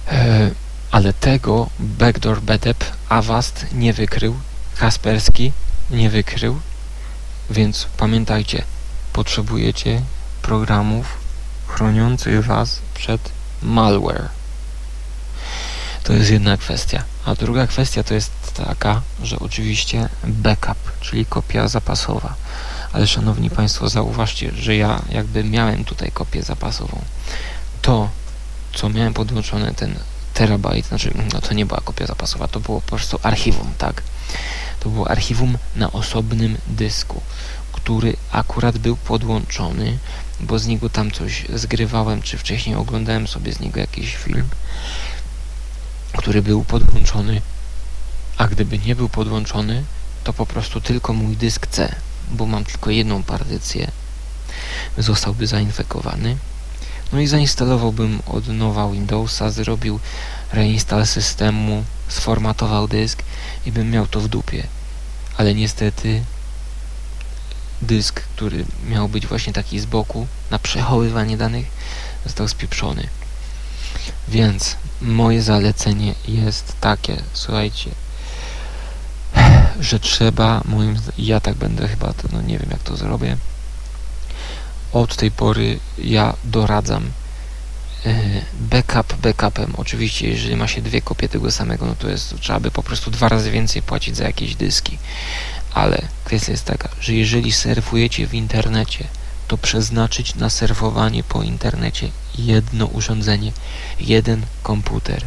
E, 0.08 0.52
ale 0.94 1.14
tego 1.14 1.70
backdoor 1.80 2.42
BDEP 2.42 2.84
Avast 3.10 3.66
nie 3.72 3.94
wykrył, 3.94 4.36
Kasperski 4.78 5.52
nie 5.92 6.10
wykrył, 6.10 6.60
więc 7.50 7.88
pamiętajcie, 7.98 8.64
potrzebujecie 9.14 10.02
programów 10.42 11.06
chroniących 11.68 12.46
Was 12.46 12.80
przed 12.94 13.32
malware. 13.62 14.30
To 16.04 16.14
jest 16.14 16.32
jedna 16.32 16.58
kwestia. 16.58 17.04
A 17.26 17.36
druga 17.36 17.68
kwestia 17.68 18.04
to 18.04 18.14
jest 18.14 18.32
taka, 18.54 19.02
że 19.24 19.40
oczywiście 19.40 20.10
backup, 20.24 20.78
czyli 21.02 21.26
kopia 21.26 21.68
zapasowa. 21.68 22.34
Ale 22.92 23.08
szanowni 23.08 23.50
Państwo, 23.50 23.90
zauważcie, 23.90 24.52
że 24.56 24.76
ja 24.76 25.02
jakby 25.10 25.44
miałem 25.44 25.86
tutaj 25.86 26.12
kopię 26.12 26.44
zapasową. 26.44 27.02
To, 27.82 28.10
co 28.74 28.90
miałem 28.90 29.14
podłączone, 29.14 29.74
ten 29.74 29.96
terabajt, 30.34 30.86
znaczy 30.86 31.14
no 31.34 31.42
to 31.42 31.54
nie 31.54 31.66
była 31.66 31.82
kopia 31.82 32.06
zapasowa, 32.06 32.48
to 32.48 32.60
było 32.60 32.82
po 32.82 32.88
prostu 32.88 33.20
archiwum, 33.24 33.74
tak? 33.78 34.04
To 34.80 34.90
było 34.90 35.10
archiwum 35.12 35.58
na 35.76 35.92
osobnym 35.92 36.58
dysku, 36.68 37.22
który 37.72 38.18
akurat 38.32 38.78
był 38.78 38.96
podłączony, 38.96 39.98
bo 40.40 40.60
z 40.60 40.68
niego 40.68 40.90
tam 40.90 41.12
coś 41.12 41.46
zgrywałem, 41.56 42.22
czy 42.22 42.38
wcześniej 42.38 42.76
oglądałem 42.76 43.28
sobie 43.28 43.54
z 43.54 43.60
niego 43.60 43.80
jakiś 43.80 44.16
film, 44.16 44.50
który 46.18 46.42
był 46.42 46.64
podłączony, 46.64 47.42
a 48.38 48.48
gdyby 48.48 48.80
nie 48.80 48.96
był 48.96 49.10
podłączony, 49.10 49.84
to 50.24 50.34
po 50.34 50.46
prostu 50.46 50.82
tylko 50.82 51.14
mój 51.14 51.38
dysk 51.38 51.68
C, 51.68 51.96
bo 52.32 52.46
mam 52.46 52.64
tylko 52.64 52.90
jedną 52.90 53.24
partycję, 53.24 53.92
zostałby 54.98 55.48
zainfekowany. 55.48 56.38
No 57.14 57.20
i 57.20 57.28
zainstalowałbym 57.28 58.20
od 58.26 58.48
nowa 58.48 58.90
Windowsa, 58.90 59.50
zrobił 59.50 60.00
reinstall 60.52 61.06
systemu, 61.06 61.84
sformatował 62.08 62.88
dysk 62.88 63.24
i 63.66 63.72
bym 63.72 63.92
miał 63.92 64.08
to 64.08 64.20
w 64.20 64.28
dupie. 64.28 64.64
Ale 65.38 65.56
niestety 65.56 66.24
dysk, 67.82 68.22
który 68.22 68.66
miał 68.90 69.10
być 69.10 69.28
właśnie 69.28 69.54
taki 69.54 69.80
z 69.80 69.86
boku 69.86 70.28
na 70.52 70.60
przechowywanie 70.60 71.38
danych, 71.38 71.66
został 72.26 72.48
spieprzony. 72.48 73.08
Więc 74.28 74.76
moje 75.02 75.42
zalecenie 75.42 76.16
jest 76.28 76.74
takie, 76.82 77.24
słuchajcie, 77.34 77.92
że 79.80 80.00
trzeba, 80.00 80.62
moim 80.66 81.00
ja 81.18 81.40
tak 81.40 81.56
będę 81.56 81.88
chyba, 81.88 82.14
to, 82.14 82.28
no 82.32 82.42
nie 82.42 82.60
wiem 82.60 82.70
jak 82.72 82.84
to 82.84 82.98
zrobię. 82.98 83.38
Od 84.94 85.16
tej 85.16 85.32
pory 85.32 85.80
ja 85.98 86.34
doradzam 86.44 87.12
e, 88.06 88.16
backup 88.54 89.16
backupem. 89.16 89.74
Oczywiście, 89.78 90.30
jeżeli 90.30 90.56
ma 90.56 90.68
się 90.68 90.82
dwie 90.82 91.02
kopie 91.02 91.30
tego 91.30 91.52
samego, 91.52 91.86
no 91.86 91.96
to 91.96 92.10
jest, 92.10 92.36
trzeba 92.40 92.60
by 92.60 92.72
po 92.72 92.84
prostu 92.84 93.12
dwa 93.12 93.30
razy 93.30 93.52
więcej 93.52 93.82
płacić 93.82 94.18
za 94.18 94.24
jakieś 94.24 94.56
dyski. 94.56 94.98
Ale 95.74 96.02
kwestia 96.26 96.52
jest 96.52 96.66
taka, 96.66 96.90
że 97.02 97.14
jeżeli 97.14 97.52
surfujecie 97.52 98.28
w 98.28 98.34
internecie, 98.34 99.08
to 99.48 99.58
przeznaczyć 99.58 100.36
na 100.36 100.50
surfowanie 100.50 101.24
po 101.24 101.44
internecie 101.44 102.10
jedno 102.38 102.86
urządzenie, 102.86 103.52
jeden 104.00 104.46
komputer. 104.64 105.26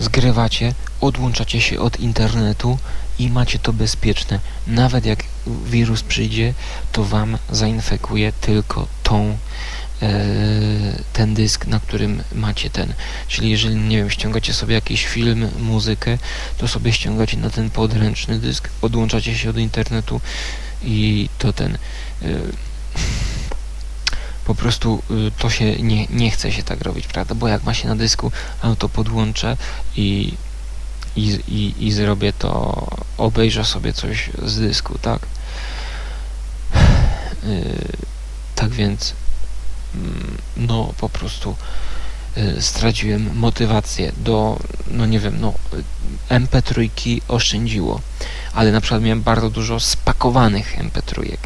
Zgrywacie, 0.00 0.74
odłączacie 1.00 1.60
się 1.60 1.80
od 1.80 2.00
internetu 2.00 2.78
i 3.18 3.30
macie 3.30 3.58
to 3.58 3.72
bezpieczne. 3.72 4.40
Nawet 4.66 5.06
jak 5.06 5.24
wirus 5.66 6.02
przyjdzie, 6.02 6.54
to 6.92 7.04
wam 7.04 7.38
zainfekuje 7.50 8.32
tylko 8.32 8.86
tą 9.02 9.38
e, 10.02 10.08
ten 11.12 11.34
dysk, 11.34 11.66
na 11.66 11.80
którym 11.80 12.22
macie 12.32 12.70
ten. 12.70 12.94
Czyli 13.28 13.50
jeżeli, 13.50 13.76
nie 13.76 13.96
wiem, 13.96 14.10
ściągacie 14.10 14.54
sobie 14.54 14.74
jakiś 14.74 15.06
film, 15.06 15.48
muzykę, 15.58 16.18
to 16.58 16.68
sobie 16.68 16.92
ściągacie 16.92 17.36
na 17.36 17.50
ten 17.50 17.70
podręczny 17.70 18.38
dysk, 18.38 18.68
odłączacie 18.82 19.38
się 19.38 19.50
od 19.50 19.56
internetu 19.56 20.20
i 20.82 21.28
to 21.38 21.52
ten 21.52 21.78
y, 22.22 22.40
po 24.44 24.54
prostu 24.54 25.02
y, 25.10 25.30
to 25.38 25.50
się 25.50 25.76
nie, 25.82 26.06
nie 26.06 26.30
chce 26.30 26.52
się 26.52 26.62
tak 26.62 26.80
robić, 26.80 27.06
prawda? 27.06 27.34
Bo 27.34 27.48
jak 27.48 27.64
ma 27.64 27.74
się 27.74 27.88
na 27.88 27.96
dysku, 27.96 28.32
to 28.78 28.88
podłączę 28.88 29.56
i, 29.96 30.34
i, 31.16 31.38
i, 31.48 31.86
i 31.86 31.92
zrobię 31.92 32.32
to, 32.32 32.86
obejrzę 33.18 33.64
sobie 33.64 33.92
coś 33.92 34.30
z 34.44 34.60
dysku, 34.60 34.98
tak? 34.98 35.20
Y, 37.44 37.88
tak 38.54 38.70
więc 38.70 39.14
mm, 39.94 40.38
no 40.56 40.94
po 40.98 41.08
prostu 41.08 41.56
straciłem 42.60 43.30
motywację 43.34 44.12
do, 44.16 44.58
no 44.90 45.06
nie 45.06 45.20
wiem, 45.20 45.40
no 45.40 45.54
MP3 46.30 47.20
oszczędziło 47.28 48.00
ale 48.54 48.72
na 48.72 48.80
przykład 48.80 49.02
miałem 49.02 49.22
bardzo 49.22 49.50
dużo 49.50 49.80
spakowanych 49.80 50.78
MP3. 50.78 51.36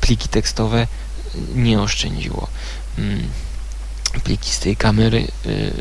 Pliki 0.00 0.28
tekstowe 0.28 0.86
nie 1.54 1.80
oszczędziło. 1.80 2.48
Mm, 2.98 3.28
pliki 4.24 4.50
z 4.50 4.58
tej 4.58 4.76
kamery 4.76 5.28
y, 5.46 5.72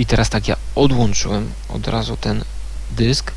i 0.00 0.06
teraz 0.06 0.28
tak 0.28 0.48
ja 0.48 0.56
odłączyłem 0.74 1.52
od 1.68 1.88
razu 1.88 2.16
ten 2.16 2.44
dysk 2.90 3.32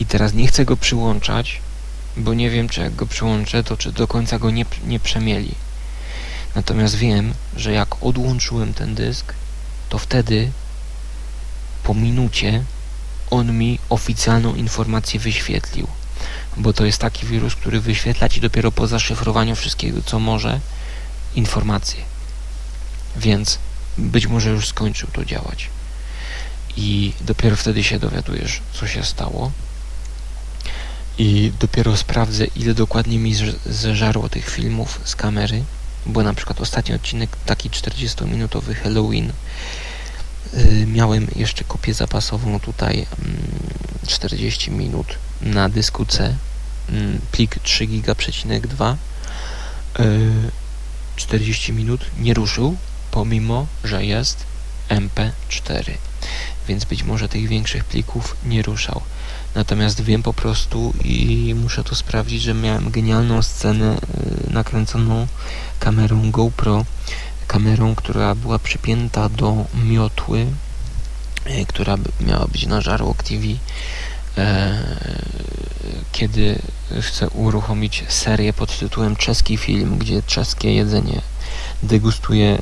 i 0.00 0.06
teraz 0.06 0.32
nie 0.34 0.46
chcę 0.46 0.64
go 0.64 0.76
przyłączać, 0.76 1.60
bo 2.16 2.34
nie 2.34 2.50
wiem 2.50 2.68
czy 2.68 2.80
jak 2.80 2.94
go 2.94 3.06
przyłączę, 3.06 3.64
to 3.64 3.76
czy 3.76 3.92
do 3.92 4.08
końca 4.08 4.38
go 4.38 4.50
nie, 4.50 4.64
nie 4.86 5.00
przemieli. 5.00 5.54
Natomiast 6.54 6.94
wiem, 6.94 7.34
że 7.56 7.72
jak 7.72 8.04
odłączyłem 8.04 8.74
ten 8.74 8.94
dysk, 8.94 9.34
to 9.88 9.98
wtedy 9.98 10.50
po 11.82 11.94
minucie 11.94 12.64
on 13.30 13.58
mi 13.58 13.78
oficjalną 13.88 14.54
informację 14.54 15.20
wyświetlił. 15.20 15.86
Bo 16.56 16.72
to 16.72 16.84
jest 16.84 16.98
taki 16.98 17.26
wirus, 17.26 17.54
który 17.54 17.80
wyświetla 17.80 18.28
ci 18.28 18.40
dopiero 18.40 18.72
po 18.72 18.86
zaszyfrowaniu 18.86 19.56
wszystkiego, 19.56 20.02
co 20.02 20.18
może, 20.18 20.60
informacje. 21.34 22.00
Więc 23.16 23.58
być 23.98 24.26
może 24.26 24.50
już 24.50 24.68
skończył 24.68 25.08
to 25.12 25.24
działać. 25.24 25.70
I 26.76 27.12
dopiero 27.20 27.56
wtedy 27.56 27.84
się 27.84 27.98
dowiadujesz, 27.98 28.60
co 28.72 28.86
się 28.86 29.04
stało. 29.04 29.52
I 31.18 31.52
dopiero 31.60 31.96
sprawdzę, 31.96 32.44
ile 32.44 32.74
dokładnie 32.74 33.18
mi 33.18 33.34
zeżarło 33.66 34.28
tych 34.28 34.50
filmów 34.50 35.00
z 35.04 35.16
kamery. 35.16 35.64
Bo 36.06 36.22
na 36.22 36.34
przykład 36.34 36.60
ostatni 36.60 36.94
odcinek, 36.94 37.30
taki 37.46 37.70
40-minutowy 37.70 38.74
Halloween, 38.74 39.32
Y, 40.54 40.86
miałem 40.86 41.26
jeszcze 41.36 41.64
kopię 41.64 41.94
zapasową 41.94 42.60
tutaj 42.60 43.06
40 44.06 44.70
mm, 44.70 44.80
minut 44.82 45.06
na 45.42 45.68
dysku 45.68 46.06
C 46.06 46.36
mm, 46.88 47.20
plik 47.32 47.58
3 47.62 47.86
giga,2 47.86 48.96
40 51.16 51.72
minut 51.72 52.00
nie 52.20 52.34
ruszył 52.34 52.76
pomimo, 53.10 53.66
że 53.84 54.04
jest 54.04 54.44
MP4 54.96 55.92
więc 56.68 56.84
być 56.84 57.02
może 57.02 57.28
tych 57.28 57.48
większych 57.48 57.84
plików 57.84 58.36
nie 58.44 58.62
ruszał. 58.62 59.00
Natomiast 59.54 60.00
wiem 60.00 60.22
po 60.22 60.34
prostu 60.34 60.92
i 61.04 61.54
muszę 61.62 61.84
to 61.84 61.94
sprawdzić, 61.94 62.42
że 62.42 62.54
miałem 62.54 62.90
genialną 62.90 63.42
scenę 63.42 63.96
y, 64.48 64.52
nakręconą 64.52 65.26
kamerą 65.80 66.30
GoPro. 66.30 66.84
Kamerą, 67.46 67.94
która 67.94 68.34
była 68.34 68.58
przypięta 68.58 69.28
do 69.28 69.64
miotły, 69.84 70.46
e, 71.44 71.66
która 71.66 71.96
miała 72.20 72.46
być 72.46 72.66
na 72.66 72.80
Żarłok 72.80 73.22
TV, 73.22 73.44
e, 74.38 74.78
kiedy 76.12 76.58
chcę 77.00 77.30
uruchomić 77.30 78.04
serię 78.08 78.52
pod 78.52 78.78
tytułem 78.78 79.16
Czeski 79.16 79.56
Film, 79.56 79.98
gdzie 79.98 80.22
czeskie 80.22 80.74
jedzenie 80.74 81.22
degustuję 81.82 82.58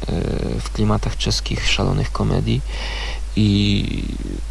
w 0.60 0.70
klimatach 0.72 1.16
czeskich 1.16 1.68
szalonych 1.68 2.12
komedii 2.12 2.60
i 3.36 3.84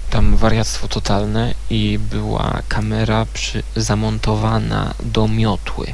tam 0.09 0.35
wariactwo 0.35 0.87
totalne 0.87 1.53
i 1.69 1.99
była 1.99 2.61
kamera 2.67 3.25
przy, 3.33 3.63
zamontowana 3.75 4.93
do 5.03 5.27
miotły 5.27 5.93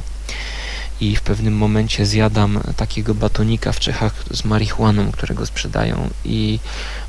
i 1.00 1.16
w 1.16 1.20
pewnym 1.20 1.56
momencie 1.56 2.06
zjadam 2.06 2.60
takiego 2.76 3.14
batonika 3.14 3.72
w 3.72 3.80
Czechach 3.80 4.24
z 4.30 4.44
marihuaną, 4.44 5.12
którego 5.12 5.46
sprzedają 5.46 6.10
i 6.24 6.58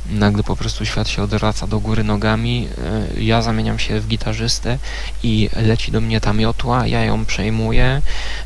nagle 0.10 0.44
po 0.44 0.56
prostu 0.56 0.86
świat 0.86 1.10
się 1.10 1.24
odwraca 1.24 1.68
do 1.68 1.80
góry 1.80 2.04
nogami, 2.04 2.68
e, 3.18 3.24
ja 3.24 3.42
zamieniam 3.42 3.80
się 3.80 4.00
w 4.00 4.08
gitarzystę 4.08 4.78
i 5.24 5.50
leci 5.56 5.92
do 5.92 6.02
mnie 6.02 6.22
ta 6.22 6.34
miotła, 6.34 6.88
ja 6.88 7.04
ją 7.04 7.26
przejmuję 7.26 8.02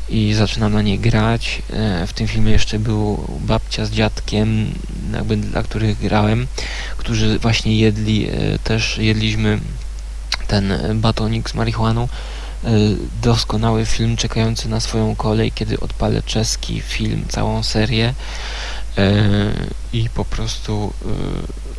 i 0.08 0.34
zaczynam 0.34 0.72
na 0.72 0.82
niej 0.82 0.98
grać. 0.98 1.62
E, 1.72 2.06
w 2.06 2.12
tym 2.12 2.28
filmie 2.28 2.52
jeszcze 2.52 2.78
był 2.78 3.26
babcia 3.40 3.86
z 3.86 3.90
dziadkiem, 3.90 4.74
jakby 5.14 5.36
dla 5.36 5.62
których 5.62 5.98
grałem, 5.98 6.46
którzy 6.96 7.38
właśnie 7.38 7.76
jedli, 7.76 8.28
e, 8.28 8.58
też 8.58 8.98
jedliśmy 8.98 9.58
ten 10.48 10.72
batonik 10.94 11.50
z 11.50 11.54
marihuaną 11.54 12.08
doskonały 13.22 13.86
film 13.86 14.16
czekający 14.16 14.68
na 14.68 14.80
swoją 14.80 15.16
kolej, 15.16 15.52
kiedy 15.52 15.80
odpalę 15.80 16.22
czeski 16.22 16.80
film, 16.80 17.24
całą 17.28 17.62
serię 17.62 18.14
y, 18.98 19.02
i 19.92 20.08
po 20.14 20.24
prostu 20.24 20.92
y, 21.02 21.06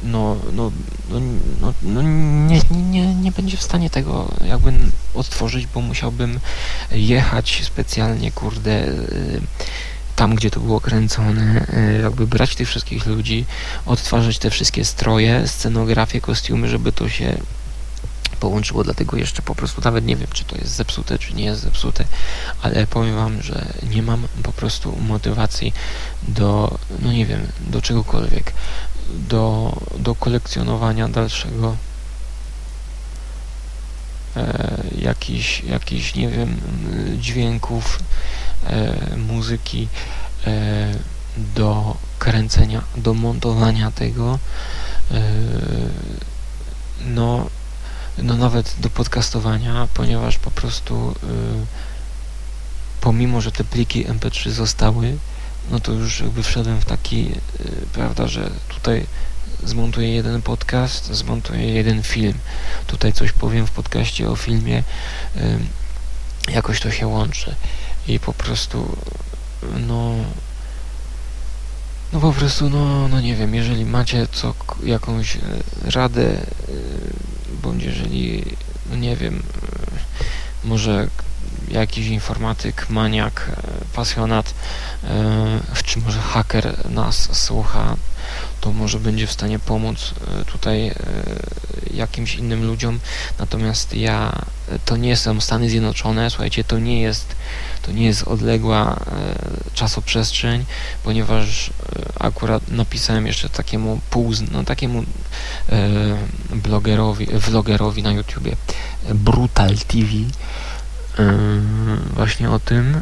no, 0.04 0.38
no, 0.54 0.72
no, 1.10 1.20
no, 1.62 1.74
no 1.84 2.02
nie, 2.48 2.62
nie, 2.72 3.16
nie 3.16 3.32
będzie 3.32 3.58
w 3.58 3.64
stanie 3.64 3.90
tego 3.90 4.32
jakby 4.48 4.74
odtworzyć, 5.14 5.68
bo 5.68 5.82
musiałbym 5.82 6.40
jechać 6.92 7.62
specjalnie, 7.66 8.32
kurde, 8.32 8.88
tam, 10.16 10.36
gdzie 10.36 10.52
to 10.52 10.60
było 10.60 10.82
kręcone, 10.82 11.68
jakby 12.02 12.28
brać 12.28 12.56
tych 12.56 12.68
wszystkich 12.68 13.06
ludzi, 13.06 13.46
odtwarzać 13.86 14.40
te 14.40 14.50
wszystkie 14.50 14.86
stroje, 14.86 15.48
scenografię, 15.48 16.22
kostiumy, 16.22 16.68
żeby 16.68 16.92
to 16.92 17.10
się 17.10 17.38
połączyło, 18.44 18.84
dlatego 18.84 19.18
jeszcze 19.18 19.42
po 19.42 19.56
prostu 19.56 19.82
nawet 19.86 20.06
nie 20.06 20.16
wiem, 20.16 20.28
czy 20.34 20.44
to 20.44 20.58
jest 20.58 20.76
zepsute, 20.76 21.20
czy 21.20 21.34
nie 21.34 21.46
jest 21.46 21.62
zepsute, 21.62 22.06
ale 22.62 22.88
powiem 22.88 23.16
Wam, 23.16 23.42
że 23.42 23.66
nie 23.90 24.02
mam 24.02 24.28
po 24.44 24.52
prostu 24.52 24.98
motywacji 25.02 25.74
do, 26.28 26.78
no 27.00 27.12
nie 27.12 27.26
wiem, 27.26 27.48
do 27.60 27.82
czegokolwiek, 27.82 28.54
do, 29.10 29.74
do 30.00 30.16
kolekcjonowania 30.16 31.08
dalszego 31.08 31.78
e, 34.36 34.84
jakichś, 34.98 35.64
jakichś, 35.64 36.16
nie 36.16 36.30
wiem, 36.30 36.62
dźwięków, 37.20 38.00
e, 38.68 39.18
muzyki, 39.18 39.88
e, 40.48 40.94
do 41.56 41.98
kręcenia, 42.20 42.82
do 42.98 43.14
montowania 43.14 43.92
tego, 43.92 44.40
e, 45.12 45.22
no 47.06 47.50
no 48.18 48.38
nawet 48.38 48.76
do 48.80 48.90
podcastowania, 48.90 49.88
ponieważ 49.94 50.38
po 50.38 50.52
prostu 50.52 51.16
y, 51.24 51.66
pomimo, 53.02 53.42
że 53.42 53.52
te 53.52 53.64
pliki 53.64 54.06
MP3 54.06 54.50
zostały, 54.50 55.18
no 55.72 55.80
to 55.80 55.92
już 55.92 56.20
jakby 56.20 56.44
wszedłem 56.44 56.82
w 56.82 56.86
taki, 56.86 57.32
y, 57.60 57.72
prawda, 57.94 58.28
że 58.28 58.50
tutaj 58.68 59.06
zmontuję 59.64 60.14
jeden 60.14 60.42
podcast, 60.42 61.06
zmontuję 61.06 61.74
jeden 61.74 62.04
film. 62.04 62.38
Tutaj 62.88 63.14
coś 63.14 63.32
powiem 63.32 63.68
w 63.68 63.72
podcaście 63.72 64.30
o 64.30 64.36
filmie, 64.36 64.84
y, 65.38 65.60
jakoś 66.52 66.80
to 66.80 66.92
się 66.92 67.08
łączy 67.08 67.56
i 68.08 68.20
po 68.20 68.34
prostu 68.34 68.98
no 69.88 70.16
no 72.14 72.20
po 72.20 72.34
prostu, 72.34 72.70
no, 72.70 73.08
no 73.08 73.22
nie 73.22 73.36
wiem, 73.36 73.56
jeżeli 73.56 73.86
macie 73.86 74.28
co, 74.32 74.54
jakąś 74.84 75.38
radę 75.84 76.38
bądź 77.64 77.84
jeżeli, 77.84 78.44
no 78.90 78.96
nie 78.96 79.16
wiem, 79.16 79.36
e, 79.36 80.68
może 80.68 81.08
jakiś 81.72 82.08
informatyk, 82.08 82.90
maniak, 82.90 83.50
e, 83.50 83.96
pasjonat, 83.96 84.54
e, 85.04 85.84
czy 85.84 86.00
może 86.00 86.20
haker 86.22 86.90
nas 86.90 87.38
słucha, 87.38 87.96
to 88.62 88.72
może 88.72 89.00
będzie 89.00 89.28
w 89.28 89.32
stanie 89.32 89.60
pomóc 89.60 90.14
tutaj 90.46 90.92
jakimś 91.94 92.36
innym 92.36 92.68
ludziom. 92.68 93.00
Natomiast 93.40 93.94
ja, 93.94 94.46
to 94.86 94.98
nie 94.98 95.18
są 95.18 95.42
Stany 95.42 95.70
Zjednoczone, 95.70 96.30
słuchajcie, 96.30 96.64
to 96.64 96.80
nie 96.80 97.02
jest, 97.02 97.36
to 97.82 97.92
nie 97.92 98.06
jest 98.06 98.24
odległa 98.24 99.00
czasoprzestrzeń, 99.74 100.66
ponieważ 101.04 101.70
akurat 102.20 102.68
napisałem 102.68 103.28
jeszcze 103.28 103.50
takiemu 103.50 104.00
pół, 104.10 104.34
no 104.52 104.64
takiemu 104.64 105.04
blogerowi, 106.52 107.26
vlogerowi 107.26 108.04
na 108.04 108.12
YouTubie 108.12 108.56
Brutal 109.14 109.78
TV 109.78 110.08
właśnie 112.14 112.52
o 112.52 112.60
tym, 112.60 113.02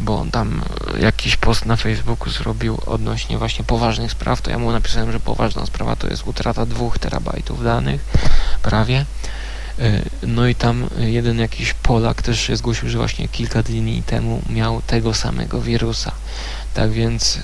bo 0.00 0.20
on 0.20 0.30
tam 0.30 0.62
jakiś 1.00 1.36
post 1.36 1.66
na 1.66 1.76
Facebooku 1.76 2.30
zrobił 2.30 2.78
odnośnie 2.86 3.38
właśnie 3.38 3.64
poważnych 3.64 4.12
spraw, 4.12 4.42
to 4.42 4.50
ja 4.50 4.58
mu 4.58 4.72
napisałem, 4.72 5.12
że 5.12 5.20
poważna 5.20 5.66
sprawa 5.66 5.96
to 5.96 6.08
jest 6.08 6.26
utrata 6.26 6.66
dwóch 6.66 6.98
terabajtów 6.98 7.64
danych, 7.64 8.04
prawie. 8.62 9.04
No 10.22 10.48
i 10.48 10.54
tam 10.54 10.88
jeden 10.98 11.38
jakiś 11.38 11.74
Polak 11.74 12.22
też 12.22 12.40
się 12.40 12.56
zgłosił, 12.56 12.88
że 12.88 12.98
właśnie 12.98 13.28
kilka 13.28 13.62
dni 13.62 14.02
temu 14.02 14.42
miał 14.50 14.82
tego 14.82 15.14
samego 15.14 15.60
wirusa. 15.60 16.12
Tak 16.74 16.90
więc 16.90 17.38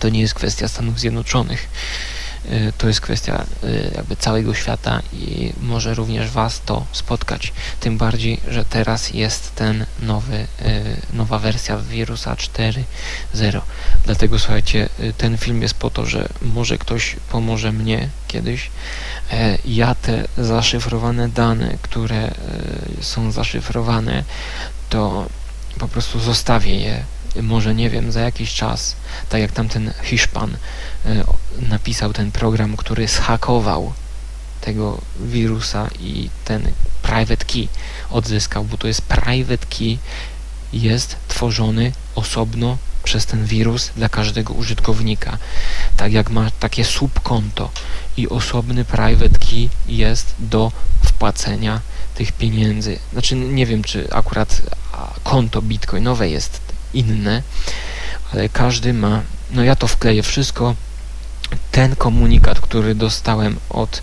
to 0.00 0.08
nie 0.08 0.20
jest 0.20 0.34
kwestia 0.34 0.68
Stanów 0.68 1.00
Zjednoczonych. 1.00 1.68
Y, 2.46 2.72
to 2.78 2.88
jest 2.88 3.00
kwestia 3.00 3.44
y, 3.64 3.92
jakby 3.94 4.16
całego 4.16 4.54
świata 4.54 5.02
i 5.12 5.52
może 5.60 5.94
również 5.94 6.30
Was 6.30 6.60
to 6.66 6.86
spotkać. 6.92 7.52
Tym 7.80 7.98
bardziej, 7.98 8.40
że 8.48 8.64
teraz 8.64 9.10
jest 9.10 9.54
ten 9.54 9.86
nowy, 10.02 10.36
y, 10.36 10.46
nowa 11.12 11.38
wersja 11.38 11.78
wirusa 11.78 12.34
4.0. 12.34 13.60
Dlatego 14.04 14.38
słuchajcie, 14.38 14.88
ten 15.18 15.38
film 15.38 15.62
jest 15.62 15.74
po 15.74 15.90
to, 15.90 16.06
że 16.06 16.28
może 16.42 16.78
ktoś 16.78 17.16
pomoże 17.30 17.72
mnie 17.72 18.08
kiedyś. 18.28 18.70
E, 19.32 19.58
ja 19.64 19.94
te 19.94 20.24
zaszyfrowane 20.38 21.28
dane, 21.28 21.78
które 21.82 22.30
są 23.00 23.32
zaszyfrowane, 23.32 24.24
to 24.90 25.26
po 25.78 25.88
prostu 25.88 26.20
zostawię 26.20 26.74
je 26.74 27.04
może 27.42 27.74
nie 27.74 27.90
wiem, 27.90 28.12
za 28.12 28.20
jakiś 28.20 28.54
czas, 28.54 28.96
tak 29.28 29.40
jak 29.40 29.52
tamten 29.52 29.92
Hiszpan 30.02 30.56
e, 31.06 31.24
napisał 31.68 32.12
ten 32.12 32.32
program, 32.32 32.76
który 32.76 33.08
zhakował 33.08 33.92
tego 34.60 35.00
wirusa 35.20 35.88
i 36.00 36.30
ten 36.44 36.72
private 37.02 37.44
key 37.44 37.68
odzyskał, 38.10 38.64
bo 38.64 38.76
to 38.76 38.86
jest 38.88 39.02
private 39.02 39.66
key 39.66 39.98
jest 40.72 41.16
tworzony 41.28 41.92
osobno 42.14 42.78
przez 43.04 43.26
ten 43.26 43.46
wirus 43.46 43.90
dla 43.96 44.08
każdego 44.08 44.54
użytkownika. 44.54 45.38
Tak 45.96 46.12
jak 46.12 46.30
ma 46.30 46.50
takie 46.60 46.84
subkonto 46.84 47.70
i 48.16 48.28
osobny 48.28 48.84
private 48.84 49.38
key 49.38 49.68
jest 49.86 50.34
do 50.38 50.72
wpłacenia 51.04 51.80
tych 52.14 52.32
pieniędzy. 52.32 52.98
Znaczy 53.12 53.36
nie 53.36 53.66
wiem, 53.66 53.84
czy 53.84 54.08
akurat 54.12 54.62
konto 55.24 55.62
bitcoinowe 55.62 56.28
jest 56.28 56.67
inne, 56.94 57.42
ale 58.32 58.48
każdy 58.48 58.92
ma, 58.92 59.22
no 59.50 59.64
ja 59.64 59.76
to 59.76 59.86
wkleję 59.86 60.22
wszystko, 60.22 60.74
ten 61.72 61.96
komunikat, 61.96 62.60
który 62.60 62.94
dostałem 62.94 63.56
od 63.70 64.02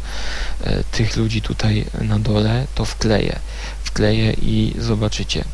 e, 0.63 0.83
tych 0.83 1.17
ludzi 1.17 1.41
tutaj 1.41 1.85
na 2.01 2.19
dole, 2.19 2.67
to 2.75 2.85
wkleję. 2.85 3.39
Wkleję 3.83 4.33
i 4.33 4.75
zobaczycie. 4.79 5.45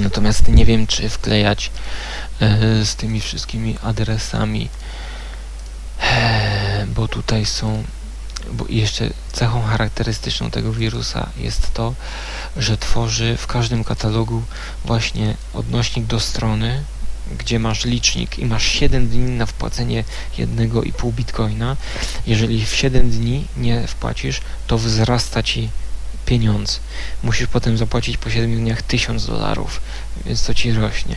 Natomiast 0.00 0.48
nie 0.48 0.64
wiem, 0.64 0.86
czy 0.86 1.08
wklejać 1.08 1.70
e, 2.40 2.84
z 2.84 2.96
tymi 2.96 3.20
wszystkimi 3.20 3.76
adresami, 3.82 4.68
e, 6.00 6.86
bo 6.86 7.08
tutaj 7.08 7.46
są 7.46 7.84
bo 8.52 8.64
jeszcze 8.68 9.10
cechą 9.32 9.62
charakterystyczną 9.62 10.50
tego 10.50 10.72
wirusa 10.72 11.28
jest 11.38 11.74
to, 11.74 11.94
że 12.56 12.78
tworzy 12.78 13.36
w 13.36 13.46
każdym 13.46 13.84
katalogu 13.84 14.42
właśnie 14.84 15.34
odnośnik 15.54 16.06
do 16.06 16.20
strony, 16.20 16.84
gdzie 17.38 17.58
masz 17.58 17.84
licznik 17.84 18.38
i 18.38 18.46
masz 18.46 18.66
7 18.66 19.08
dni 19.08 19.18
na 19.18 19.46
wpłacenie 19.46 20.04
1,5 20.38 21.12
bitcoina. 21.12 21.76
Jeżeli 22.26 22.66
w 22.66 22.74
7 22.74 23.10
dni 23.10 23.44
nie 23.56 23.86
wpłacisz, 23.86 24.40
to 24.66 24.78
wzrasta 24.78 25.42
ci 25.42 25.68
pieniądz. 26.26 26.80
Musisz 27.22 27.46
potem 27.46 27.78
zapłacić 27.78 28.16
po 28.16 28.30
7 28.30 28.56
dniach 28.56 28.82
1000 28.82 29.26
dolarów, 29.26 29.80
więc 30.26 30.46
to 30.46 30.54
ci 30.54 30.72
rośnie. 30.72 31.16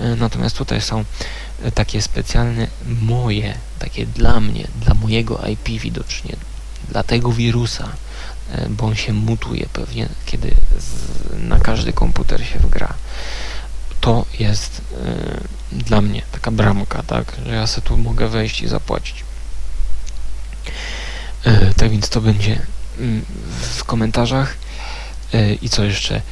E, 0.00 0.16
natomiast 0.16 0.56
tutaj 0.56 0.80
są 0.80 1.04
e, 1.62 1.72
takie 1.72 2.02
specjalne 2.02 2.66
moje, 3.02 3.54
takie 3.78 4.06
dla 4.06 4.40
mnie, 4.40 4.66
dla 4.80 4.94
mojego 4.94 5.46
IP 5.46 5.82
widocznie, 5.82 6.36
dla 6.90 7.02
tego 7.02 7.32
wirusa, 7.32 7.88
e, 8.52 8.68
bo 8.68 8.86
on 8.86 8.94
się 8.94 9.12
mutuje 9.12 9.66
pewnie, 9.72 10.08
kiedy 10.26 10.54
z, 10.78 11.48
na 11.48 11.58
każdy 11.58 11.92
komputer 11.92 12.46
się 12.46 12.58
wgra. 12.58 12.94
To 14.00 14.24
jest 14.38 14.80
y, 15.72 15.78
dla 15.78 16.00
mnie 16.00 16.22
taka 16.32 16.50
bramka, 16.50 17.02
tak, 17.02 17.32
że 17.46 17.54
ja 17.54 17.66
sobie 17.66 17.86
tu 17.86 17.98
mogę 17.98 18.28
wejść 18.28 18.62
i 18.62 18.68
zapłacić. 18.68 19.24
Y, 21.46 21.74
tak 21.76 21.90
więc 21.90 22.08
to 22.08 22.20
będzie 22.20 22.52
y, 23.00 23.20
w 23.76 23.84
komentarzach. 23.84 24.56
I 25.62 25.68
co 25.68 25.84
jeszcze? 25.84 26.22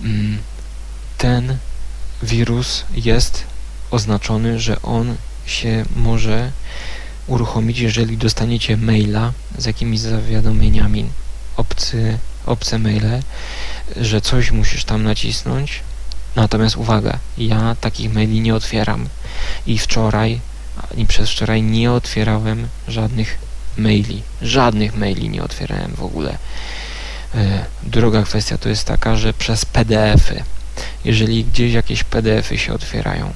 Mm, 0.00 0.38
ten 1.18 1.56
wirus 2.22 2.84
jest 2.94 3.44
oznaczony, 3.90 4.60
że 4.60 4.82
on 4.82 5.16
się 5.46 5.84
może 5.96 6.52
uruchomić, 7.30 7.78
jeżeli 7.78 8.16
dostaniecie 8.16 8.76
maila 8.76 9.32
z 9.58 9.64
jakimiś 9.64 10.00
zawiadomieniami, 10.00 11.10
obcy, 11.56 12.18
obce 12.46 12.78
maile, 12.78 13.22
że 13.96 14.20
coś 14.20 14.50
musisz 14.50 14.84
tam 14.84 15.02
nacisnąć. 15.02 15.80
Natomiast 16.36 16.76
uwaga, 16.76 17.18
ja 17.38 17.76
takich 17.80 18.14
maili 18.14 18.40
nie 18.40 18.54
otwieram 18.54 19.08
i 19.66 19.78
wczoraj, 19.78 20.40
ani 20.92 21.06
przez 21.06 21.30
wczoraj 21.30 21.62
nie 21.62 21.92
otwierałem 21.92 22.68
żadnych 22.88 23.38
maili. 23.76 24.22
Żadnych 24.42 24.96
maili 24.96 25.28
nie 25.28 25.42
otwierałem 25.42 25.94
w 25.94 26.02
ogóle. 26.02 26.38
E, 27.34 27.64
druga 27.82 28.22
kwestia 28.22 28.58
to 28.58 28.68
jest 28.68 28.84
taka, 28.84 29.16
że 29.16 29.32
przez 29.32 29.64
PDF-y, 29.64 30.42
jeżeli 31.04 31.44
gdzieś 31.44 31.72
jakieś 31.72 32.04
PDF-y 32.04 32.58
się 32.58 32.72
otwierają, 32.72 33.32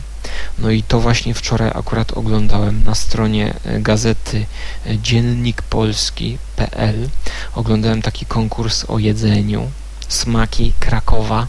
no 0.59 0.71
i 0.71 0.83
to 0.83 1.01
właśnie 1.01 1.35
wczoraj 1.35 1.71
akurat 1.75 2.13
oglądałem 2.13 2.85
na 2.85 2.95
stronie 2.95 3.55
e, 3.65 3.81
gazety 3.81 4.47
e, 4.87 4.99
dziennikpolski.pl. 4.99 7.09
Oglądałem 7.55 8.03
taki 8.03 8.27
konkurs 8.27 8.85
o 8.89 8.99
jedzeniu, 8.99 9.71
smaki 10.09 10.73
Krakowa. 10.81 11.47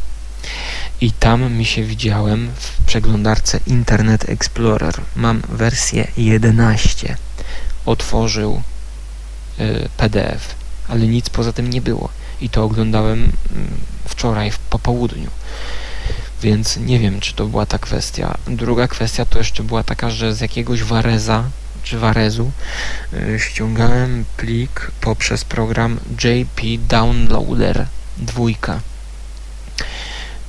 I 1.01 1.11
tam 1.11 1.53
mi 1.53 1.65
się 1.65 1.83
widziałem 1.83 2.51
w 2.55 2.85
przeglądarce 2.85 3.59
Internet 3.67 4.29
Explorer. 4.29 5.01
Mam 5.15 5.41
wersję 5.49 6.07
11. 6.17 7.17
Otworzył 7.85 8.61
PDF, 9.97 10.55
ale 10.87 11.07
nic 11.07 11.29
poza 11.29 11.53
tym 11.53 11.69
nie 11.69 11.81
było 11.81 12.09
i 12.41 12.49
to 12.49 12.63
oglądałem 12.63 13.19
mm, 13.19 13.31
wczoraj 14.07 14.51
po 14.69 14.79
południu. 14.79 15.29
Więc 16.45 16.77
nie 16.77 16.99
wiem, 16.99 17.19
czy 17.19 17.33
to 17.33 17.45
była 17.45 17.65
ta 17.65 17.77
kwestia. 17.79 18.37
Druga 18.47 18.87
kwestia 18.87 19.25
to 19.25 19.37
jeszcze 19.37 19.63
była 19.63 19.83
taka, 19.83 20.09
że 20.09 20.35
z 20.35 20.41
jakiegoś 20.41 20.83
Wareza 20.83 21.43
czy 21.83 21.99
Warezu 21.99 22.51
yy, 23.13 23.39
ściągałem 23.39 24.25
plik 24.37 24.91
poprzez 25.01 25.45
program 25.45 25.99
JP 26.23 26.61
Downloader 26.87 27.85
2. 28.17 28.43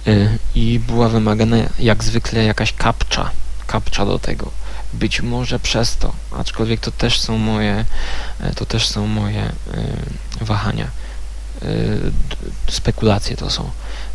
Yy, 0.06 0.38
I 0.54 0.80
była 0.86 1.08
wymagana 1.08 1.56
jak 1.78 2.04
zwykle 2.04 2.44
jakaś 2.44 2.72
kapcza, 2.72 3.30
kapcza 3.66 4.06
do 4.06 4.18
tego. 4.18 4.50
Być 4.92 5.20
może 5.20 5.58
przez 5.58 5.96
to, 5.96 6.12
aczkolwiek 6.32 6.80
to 6.80 6.90
też 6.90 7.20
są 7.20 7.38
moje, 7.38 7.84
e, 8.40 8.54
to 8.54 8.66
też 8.66 8.88
są 8.88 9.06
moje 9.06 9.52
wahania 10.40 10.90
Y, 11.62 12.12
spekulacje 12.68 13.36
to 13.36 13.50
są, 13.50 13.70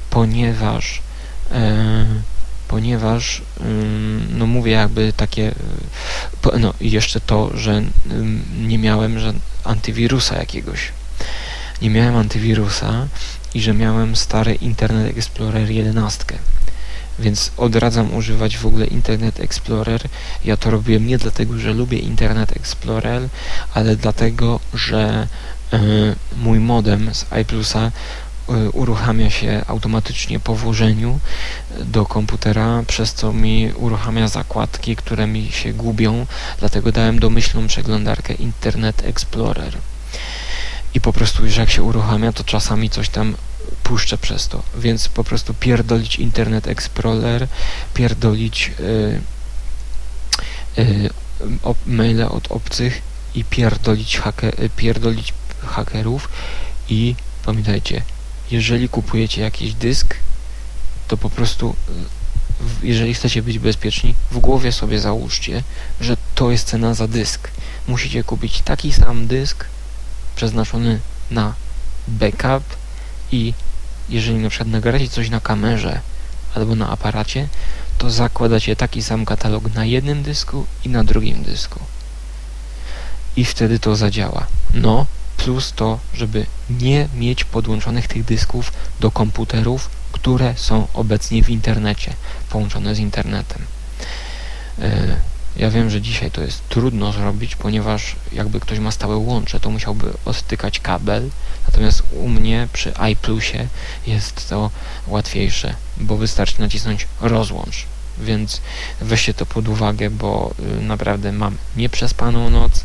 ponieważ 0.09 1.01
ponieważ 2.67 3.41
no 4.29 4.45
mówię 4.45 4.71
jakby 4.71 5.13
takie 5.13 5.51
no 6.59 6.73
i 6.81 6.91
jeszcze 6.91 7.19
to, 7.19 7.57
że 7.57 7.81
nie 8.61 8.77
miałem 8.77 9.19
że 9.19 9.33
antywirusa 9.63 10.37
jakiegoś 10.37 10.91
nie 11.81 11.89
miałem 11.89 12.15
antywirusa 12.15 13.07
i 13.53 13.61
że 13.61 13.73
miałem 13.73 14.15
stary 14.15 14.53
Internet 14.53 15.17
Explorer 15.17 15.71
11 15.71 16.25
więc 17.19 17.51
odradzam 17.57 18.13
używać 18.13 18.57
w 18.57 18.65
ogóle 18.65 18.85
Internet 18.85 19.39
Explorer. 19.39 20.01
Ja 20.45 20.57
to 20.57 20.71
robiłem 20.71 21.07
nie 21.07 21.17
dlatego, 21.17 21.59
że 21.59 21.73
lubię 21.73 21.97
Internet 21.97 22.57
Explorer, 22.57 23.29
ale 23.73 23.95
dlatego, 23.95 24.59
że 24.73 25.27
E, 25.73 25.79
mój 26.37 26.59
modem 26.59 27.13
z 27.13 27.25
iPlusa 27.41 27.79
e, 27.79 27.91
uruchamia 28.73 29.29
się 29.29 29.61
automatycznie 29.67 30.39
po 30.39 30.55
włożeniu 30.55 31.19
do 31.79 32.05
komputera, 32.05 32.83
przez 32.87 33.13
co 33.13 33.33
mi 33.33 33.71
uruchamia 33.75 34.27
zakładki, 34.27 34.95
które 34.95 35.27
mi 35.27 35.51
się 35.51 35.73
gubią, 35.73 36.25
dlatego 36.59 36.91
dałem 36.91 37.19
domyślną 37.19 37.67
przeglądarkę 37.67 38.33
Internet 38.33 39.03
Explorer. 39.05 39.77
I 40.93 41.01
po 41.01 41.13
prostu 41.13 41.45
już 41.45 41.57
jak 41.57 41.69
się 41.69 41.83
uruchamia, 41.83 42.33
to 42.33 42.43
czasami 42.43 42.89
coś 42.89 43.09
tam 43.09 43.35
puszczę 43.83 44.17
przez 44.17 44.47
to, 44.47 44.63
więc 44.77 45.09
po 45.09 45.23
prostu 45.23 45.53
pierdolić 45.53 46.15
Internet 46.15 46.67
Explorer, 46.67 47.47
pierdolić 47.93 48.71
yy, 50.77 50.83
yy, 50.83 51.09
maile 51.87 52.23
od 52.23 52.51
obcych 52.51 53.01
i 53.35 53.43
pierdolić, 53.43 54.17
hake, 54.17 54.51
pierdolić 54.75 55.33
hakerów 55.65 56.29
i 56.89 57.15
pamiętajcie, 57.45 58.01
jeżeli 58.51 58.89
kupujecie 58.89 59.41
jakiś 59.41 59.73
dysk, 59.73 60.15
to 61.07 61.17
po 61.17 61.29
prostu 61.29 61.75
jeżeli 62.83 63.13
chcecie 63.13 63.41
być 63.41 63.59
bezpieczni, 63.59 64.15
w 64.31 64.39
głowie 64.39 64.71
sobie 64.71 64.99
załóżcie, 64.99 65.63
że 66.01 66.17
to 66.35 66.51
jest 66.51 66.67
cena 66.67 66.93
za 66.93 67.07
dysk. 67.07 67.49
Musicie 67.87 68.23
kupić 68.23 68.61
taki 68.61 68.93
sam 68.93 69.27
dysk 69.27 69.65
przeznaczony 70.35 70.99
na 71.31 71.53
backup 72.07 72.63
i 73.31 73.53
jeżeli 74.09 74.39
na 74.39 74.49
przykład 74.49 74.69
nagracie 74.69 75.09
coś 75.09 75.29
na 75.29 75.39
kamerze 75.39 76.01
albo 76.55 76.75
na 76.75 76.89
aparacie, 76.89 77.47
to 77.97 78.09
zakładacie 78.09 78.75
taki 78.75 79.03
sam 79.03 79.25
katalog 79.25 79.73
na 79.73 79.85
jednym 79.85 80.23
dysku 80.23 80.65
i 80.85 80.89
na 80.89 81.03
drugim 81.03 81.43
dysku. 81.43 81.79
I 83.35 83.45
wtedy 83.45 83.79
to 83.79 83.95
zadziała. 83.95 84.47
No, 84.73 85.05
plus 85.43 85.73
to, 85.75 85.99
żeby 86.13 86.45
nie 86.69 87.07
mieć 87.15 87.43
podłączonych 87.43 88.07
tych 88.07 88.23
dysków 88.23 88.73
do 88.99 89.11
komputerów, 89.11 89.89
które 90.11 90.53
są 90.57 90.87
obecnie 90.93 91.43
w 91.43 91.49
internecie, 91.49 92.13
połączone 92.49 92.95
z 92.95 92.99
internetem. 92.99 93.61
E, 94.79 95.17
ja 95.57 95.69
wiem, 95.69 95.89
że 95.89 96.01
dzisiaj 96.01 96.31
to 96.31 96.41
jest 96.41 96.69
trudno 96.69 97.11
zrobić, 97.11 97.55
ponieważ 97.55 98.15
jakby 98.33 98.59
ktoś 98.59 98.79
ma 98.79 98.91
stałe 98.91 99.15
łącze, 99.15 99.59
to 99.59 99.69
musiałby 99.69 100.13
odtykać 100.25 100.79
kabel, 100.79 101.29
natomiast 101.65 102.03
u 102.11 102.29
mnie 102.29 102.67
przy 102.73 102.93
iPlusie 103.11 103.67
jest 104.07 104.49
to 104.49 104.71
łatwiejsze, 105.07 105.75
bo 105.97 106.17
wystarczy 106.17 106.61
nacisnąć 106.61 107.07
rozłącz. 107.21 107.85
Więc 108.17 108.61
weźcie 109.01 109.33
to 109.33 109.45
pod 109.45 109.67
uwagę, 109.67 110.09
bo 110.09 110.53
y, 110.79 110.81
naprawdę 110.81 111.31
mam 111.31 111.57
nieprzespaną 111.77 112.49
noc, 112.49 112.83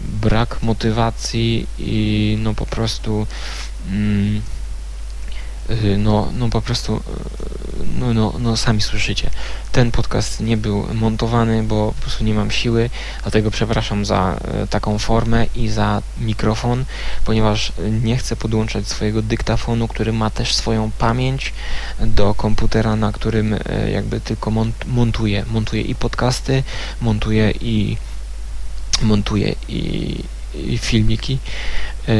brak 0.00 0.62
motywacji 0.62 1.66
i 1.78 2.38
no 2.42 2.54
po 2.54 2.66
prostu 2.66 3.26
mm, 3.90 4.42
y, 5.70 5.98
no, 5.98 6.28
no 6.38 6.48
po 6.48 6.62
prostu 6.62 6.96
y, 6.96 7.00
no, 7.98 8.14
no, 8.14 8.32
no 8.38 8.56
sami 8.56 8.82
słyszycie. 8.82 9.30
Ten 9.72 9.90
podcast 9.90 10.40
nie 10.40 10.56
był 10.56 10.86
montowany, 10.94 11.62
bo 11.62 11.92
po 11.92 12.02
prostu 12.02 12.24
nie 12.24 12.34
mam 12.34 12.50
siły 12.50 12.90
dlatego 13.22 13.50
przepraszam 13.50 14.04
za 14.04 14.36
e, 14.44 14.66
taką 14.66 14.98
formę 14.98 15.46
i 15.54 15.68
za 15.68 16.02
mikrofon 16.20 16.84
ponieważ 17.24 17.72
nie 18.02 18.16
chcę 18.16 18.36
podłączać 18.36 18.88
swojego 18.88 19.22
dyktafonu, 19.22 19.88
który 19.88 20.12
ma 20.12 20.30
też 20.30 20.54
swoją 20.54 20.90
pamięć 20.98 21.52
do 22.00 22.34
komputera, 22.34 22.96
na 22.96 23.12
którym 23.12 23.54
e, 23.54 23.90
jakby 23.90 24.20
tylko 24.20 24.50
mont 24.50 24.84
montuję. 24.86 25.44
Montuję 25.50 25.82
i 25.82 25.94
podcasty, 25.94 26.62
montuję 27.00 27.50
i 27.60 27.96
montuję 29.02 29.54
i, 29.68 30.24
i 30.54 30.78
filmiki, 30.78 31.38
e, 32.08 32.12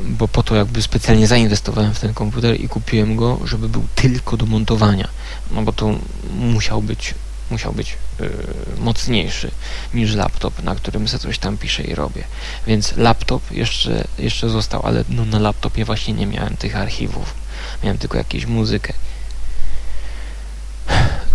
bo 0.00 0.28
po 0.28 0.42
to 0.42 0.54
jakby 0.54 0.82
specjalnie 0.82 1.26
zainwestowałem 1.26 1.94
w 1.94 2.00
ten 2.00 2.14
komputer 2.14 2.60
i 2.60 2.68
kupiłem 2.68 3.16
go, 3.16 3.38
żeby 3.44 3.68
był 3.68 3.86
tylko 3.94 4.36
do 4.36 4.46
montowania, 4.46 5.08
no 5.50 5.62
bo 5.62 5.72
to 5.72 5.94
musiał 6.38 6.82
być 6.82 7.14
musiał 7.50 7.72
być 7.72 7.96
yy, 8.20 8.30
mocniejszy 8.78 9.50
niż 9.94 10.14
laptop, 10.14 10.62
na 10.62 10.74
którym 10.74 11.08
sobie 11.08 11.22
coś 11.22 11.38
tam 11.38 11.58
piszę 11.58 11.82
i 11.82 11.94
robię. 11.94 12.24
Więc 12.66 12.96
laptop 12.96 13.50
jeszcze, 13.50 14.04
jeszcze 14.18 14.48
został, 14.48 14.86
ale 14.86 15.04
no, 15.08 15.24
na 15.24 15.38
laptopie 15.38 15.84
właśnie 15.84 16.14
nie 16.14 16.26
miałem 16.26 16.56
tych 16.56 16.76
archiwów. 16.76 17.34
Miałem 17.82 17.98
tylko 17.98 18.18
jakąś 18.18 18.46
muzykę. 18.46 18.92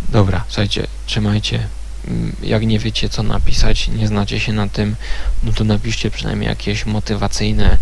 Dobra, 0.10 0.43
słuchajcie, 0.47 0.88
trzymajcie. 1.06 1.67
Mm, 2.07 2.35
jak 2.43 2.65
nie 2.65 2.79
wiecie 2.79 3.09
co 3.09 3.23
napisać, 3.23 3.87
nie 3.87 4.07
znacie 4.07 4.39
się 4.39 4.53
na 4.53 4.67
tym, 4.67 4.95
no 5.43 5.51
to 5.51 5.63
napiszcie 5.63 6.11
przynajmniej 6.11 6.49
jakieś 6.49 6.85
motywacyjne, 6.85 7.77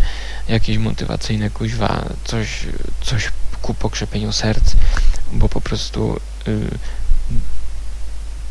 jakieś 0.48 0.78
motywacyjne 0.78 1.50
kuźwa, 1.50 2.04
coś, 2.24 2.66
coś 3.04 3.28
ku 3.62 3.74
pokrzepieniu 3.74 4.32
serc, 4.32 4.74
bo 5.32 5.48
po 5.48 5.60
prostu 5.60 6.20
y, 6.48 6.78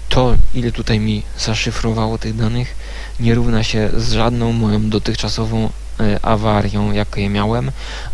to, 0.10 0.36
ile 0.53 0.71
tutaj 0.71 0.99
mi 0.99 1.23
zaszyfrowało 1.39 2.17
tych 2.17 2.36
danych, 2.36 2.75
nie 3.19 3.36
równa 3.36 3.63
się 3.63 3.89
z 3.97 4.12
żadną 4.12 4.51
moją 4.51 4.89
dotychczasową 4.89 5.69
e, 5.99 6.25
awarią, 6.25 6.91
jakie 6.91 7.29
miałem, 7.29 7.71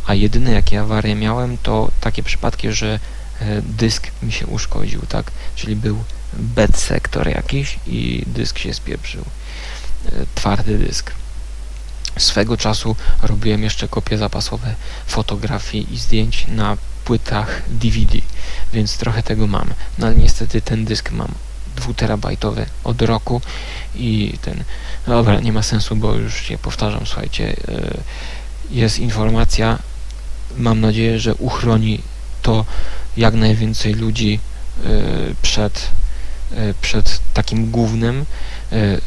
a 0.08 0.14
jedyne 0.14 0.52
jakie 0.52 0.82
awarie 0.82 1.16
miałem, 1.16 1.58
to 1.58 1.92
takie 2.02 2.24
przypadki, 2.24 2.72
że 2.72 3.00
e, 3.42 3.62
dysk 3.62 4.08
mi 4.24 4.32
się 4.32 4.48
uszkodził, 4.48 5.02
tak? 5.10 5.32
Czyli 5.56 5.76
był 5.76 6.04
bed 6.34 6.78
sektor 6.78 7.28
jakiś 7.28 7.80
i 7.88 8.24
dysk 8.28 8.58
się 8.58 8.74
spieprzył. 8.74 9.26
E, 10.06 10.12
twardy 10.36 10.78
dysk. 10.78 11.12
Swego 12.18 12.58
czasu 12.58 12.96
robiłem 13.22 13.64
jeszcze 13.64 13.88
kopie 13.88 14.18
zapasowe 14.18 14.76
fotografii 15.08 15.94
i 15.94 15.98
zdjęć 15.98 16.46
na 16.48 16.78
płytach 17.06 17.62
DVD, 17.68 18.18
więc 18.74 18.98
trochę 18.98 19.24
tego 19.24 19.48
mam. 19.48 19.74
No 19.98 20.08
ale 20.08 20.16
niestety 20.16 20.62
ten 20.62 20.86
dysk 20.86 21.12
mam 21.12 21.34
dwuterabajtowy 21.76 22.66
od 22.84 23.02
roku 23.02 23.42
i 23.96 24.38
ten, 24.42 24.64
dobra, 25.08 25.40
nie 25.40 25.54
ma 25.54 25.64
sensu, 25.64 25.96
bo 25.96 26.14
już 26.14 26.42
się 26.42 26.58
powtarzam, 26.58 27.06
słuchajcie, 27.06 27.56
e, 27.68 27.98
jest 28.72 29.00
informacja, 29.00 29.80
mam 30.58 30.82
nadzieję, 30.82 31.20
że 31.20 31.36
uchroni 31.36 32.02
to 32.42 32.66
jak 33.18 33.34
najwięcej 33.34 33.94
ludzi 33.94 34.40
e, 34.40 34.90
przed, 35.42 35.88
przed 36.82 37.20
takim 37.34 37.72
głównym. 37.72 38.26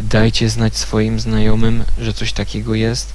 Dajcie 0.00 0.50
znać 0.50 0.76
swoim 0.76 1.20
znajomym, 1.20 1.85
że 1.98 2.12
coś 2.12 2.33
takiego 2.33 2.74
jest. 2.74 3.12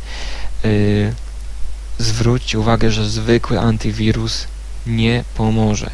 Zwróćcie 1.97 2.59
uwagę, 2.59 2.91
że 2.91 3.09
zwykły 3.09 3.59
antywirus 3.59 4.47
nie 4.87 5.23
pomoże 5.35 5.91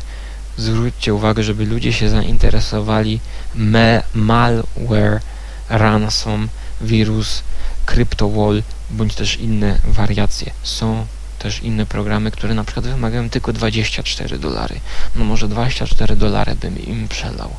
zwróćcie 0.58 1.14
uwagę, 1.14 1.44
żeby 1.44 1.66
ludzie 1.66 1.94
się 1.94 2.10
zainteresowali 2.10 3.20
me 3.56 4.04
malware, 4.14 5.22
ransom, 5.70 6.50
wirus, 6.82 7.44
CryptoWall, 7.86 8.64
bądź 8.90 9.16
też 9.16 9.38
inne 9.38 9.80
wariacje. 9.84 10.52
Są 10.64 11.06
też 11.40 11.60
inne 11.60 11.86
programy, 11.86 12.32
które 12.32 12.54
na 12.54 12.64
przykład 12.64 12.88
wymagają 12.88 13.30
tylko 13.30 13.54
24 13.54 14.40
dolary. 14.40 14.80
No 15.16 15.26
może 15.26 15.48
24 15.48 16.16
dolary 16.16 16.56
bym 16.56 16.86
im 16.86 17.08
przelał. 17.08 17.56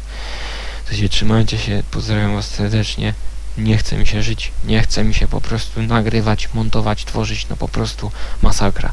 Słuchajcie, 0.82 1.08
trzymajcie 1.08 1.58
się, 1.58 1.82
pozdrawiam 1.90 2.34
was 2.34 2.48
serdecznie. 2.48 3.14
Nie 3.58 3.78
chce 3.78 3.96
mi 3.96 4.06
się 4.06 4.22
żyć, 4.22 4.52
nie 4.64 4.82
chce 4.82 5.04
mi 5.04 5.14
się 5.14 5.28
po 5.28 5.40
prostu 5.40 5.82
nagrywać, 5.82 6.54
montować, 6.54 7.04
tworzyć, 7.04 7.48
no 7.48 7.56
po 7.56 7.68
prostu 7.68 8.10
masakra 8.42 8.92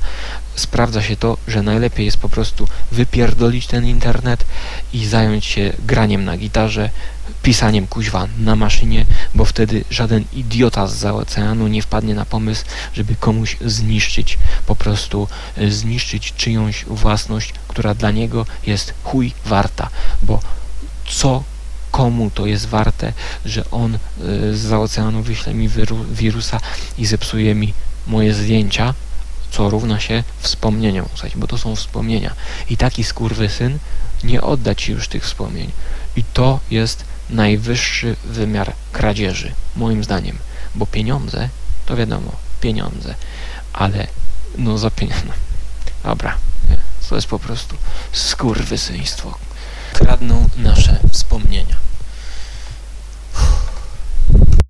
sprawdza 0.59 1.01
się 1.01 1.15
to, 1.15 1.37
że 1.47 1.63
najlepiej 1.63 2.05
jest 2.05 2.17
po 2.17 2.29
prostu 2.29 2.67
wypierdolić 2.91 3.67
ten 3.67 3.85
internet 3.85 4.45
i 4.93 5.05
zająć 5.05 5.45
się 5.45 5.73
graniem 5.79 6.25
na 6.25 6.37
gitarze, 6.37 6.89
pisaniem 7.43 7.87
kuźwa 7.87 8.27
na 8.37 8.55
maszynie, 8.55 9.05
bo 9.35 9.45
wtedy 9.45 9.83
żaden 9.89 10.23
idiota 10.33 10.87
z 10.87 11.05
oceanu 11.05 11.67
nie 11.67 11.81
wpadnie 11.81 12.15
na 12.15 12.25
pomysł, 12.25 12.65
żeby 12.93 13.15
komuś 13.15 13.57
zniszczyć, 13.65 14.37
po 14.65 14.75
prostu 14.75 15.27
e, 15.57 15.71
zniszczyć 15.71 16.33
czyjąś 16.37 16.85
własność, 16.85 17.53
która 17.67 17.93
dla 17.93 18.11
niego 18.11 18.45
jest 18.65 18.93
chuj 19.03 19.33
warta, 19.45 19.89
bo 20.23 20.39
co 21.07 21.43
komu 21.99 22.29
to 22.29 22.45
jest 22.45 22.65
warte, 22.65 23.13
że 23.45 23.71
on 23.71 23.95
e, 23.95 23.99
z 24.53 24.73
oceanu 24.73 25.23
wyśle 25.23 25.53
mi 25.53 25.69
wirusa 26.11 26.59
i 26.97 27.05
zepsuje 27.05 27.55
mi 27.55 27.73
moje 28.07 28.33
zdjęcia, 28.33 28.93
co 29.51 29.69
równa 29.69 29.99
się 29.99 30.23
wspomnieniom, 30.39 31.05
bo 31.35 31.47
to 31.47 31.57
są 31.57 31.75
wspomnienia. 31.75 32.33
I 32.69 32.77
taki 32.77 33.03
skurwysyn 33.03 33.79
nie 34.23 34.41
odda 34.41 34.75
ci 34.75 34.91
już 34.91 35.07
tych 35.07 35.23
wspomnień. 35.23 35.71
I 36.15 36.23
to 36.23 36.59
jest 36.71 37.05
najwyższy 37.29 38.15
wymiar 38.25 38.73
kradzieży, 38.91 39.53
moim 39.75 40.03
zdaniem. 40.03 40.37
Bo 40.75 40.85
pieniądze, 40.85 41.49
to 41.85 41.95
wiadomo, 41.95 42.31
pieniądze, 42.61 43.15
ale 43.73 44.07
no 44.57 44.77
za 44.77 44.91
pieniądze. 44.91 45.33
Dobra, 46.03 46.37
to 47.09 47.15
jest 47.15 47.27
po 47.27 47.39
prostu 47.39 47.75
skurwysyństwo. 48.11 49.37
Kradną 49.93 50.49
nasze 50.57 50.99
wspomnienia. 51.11 51.88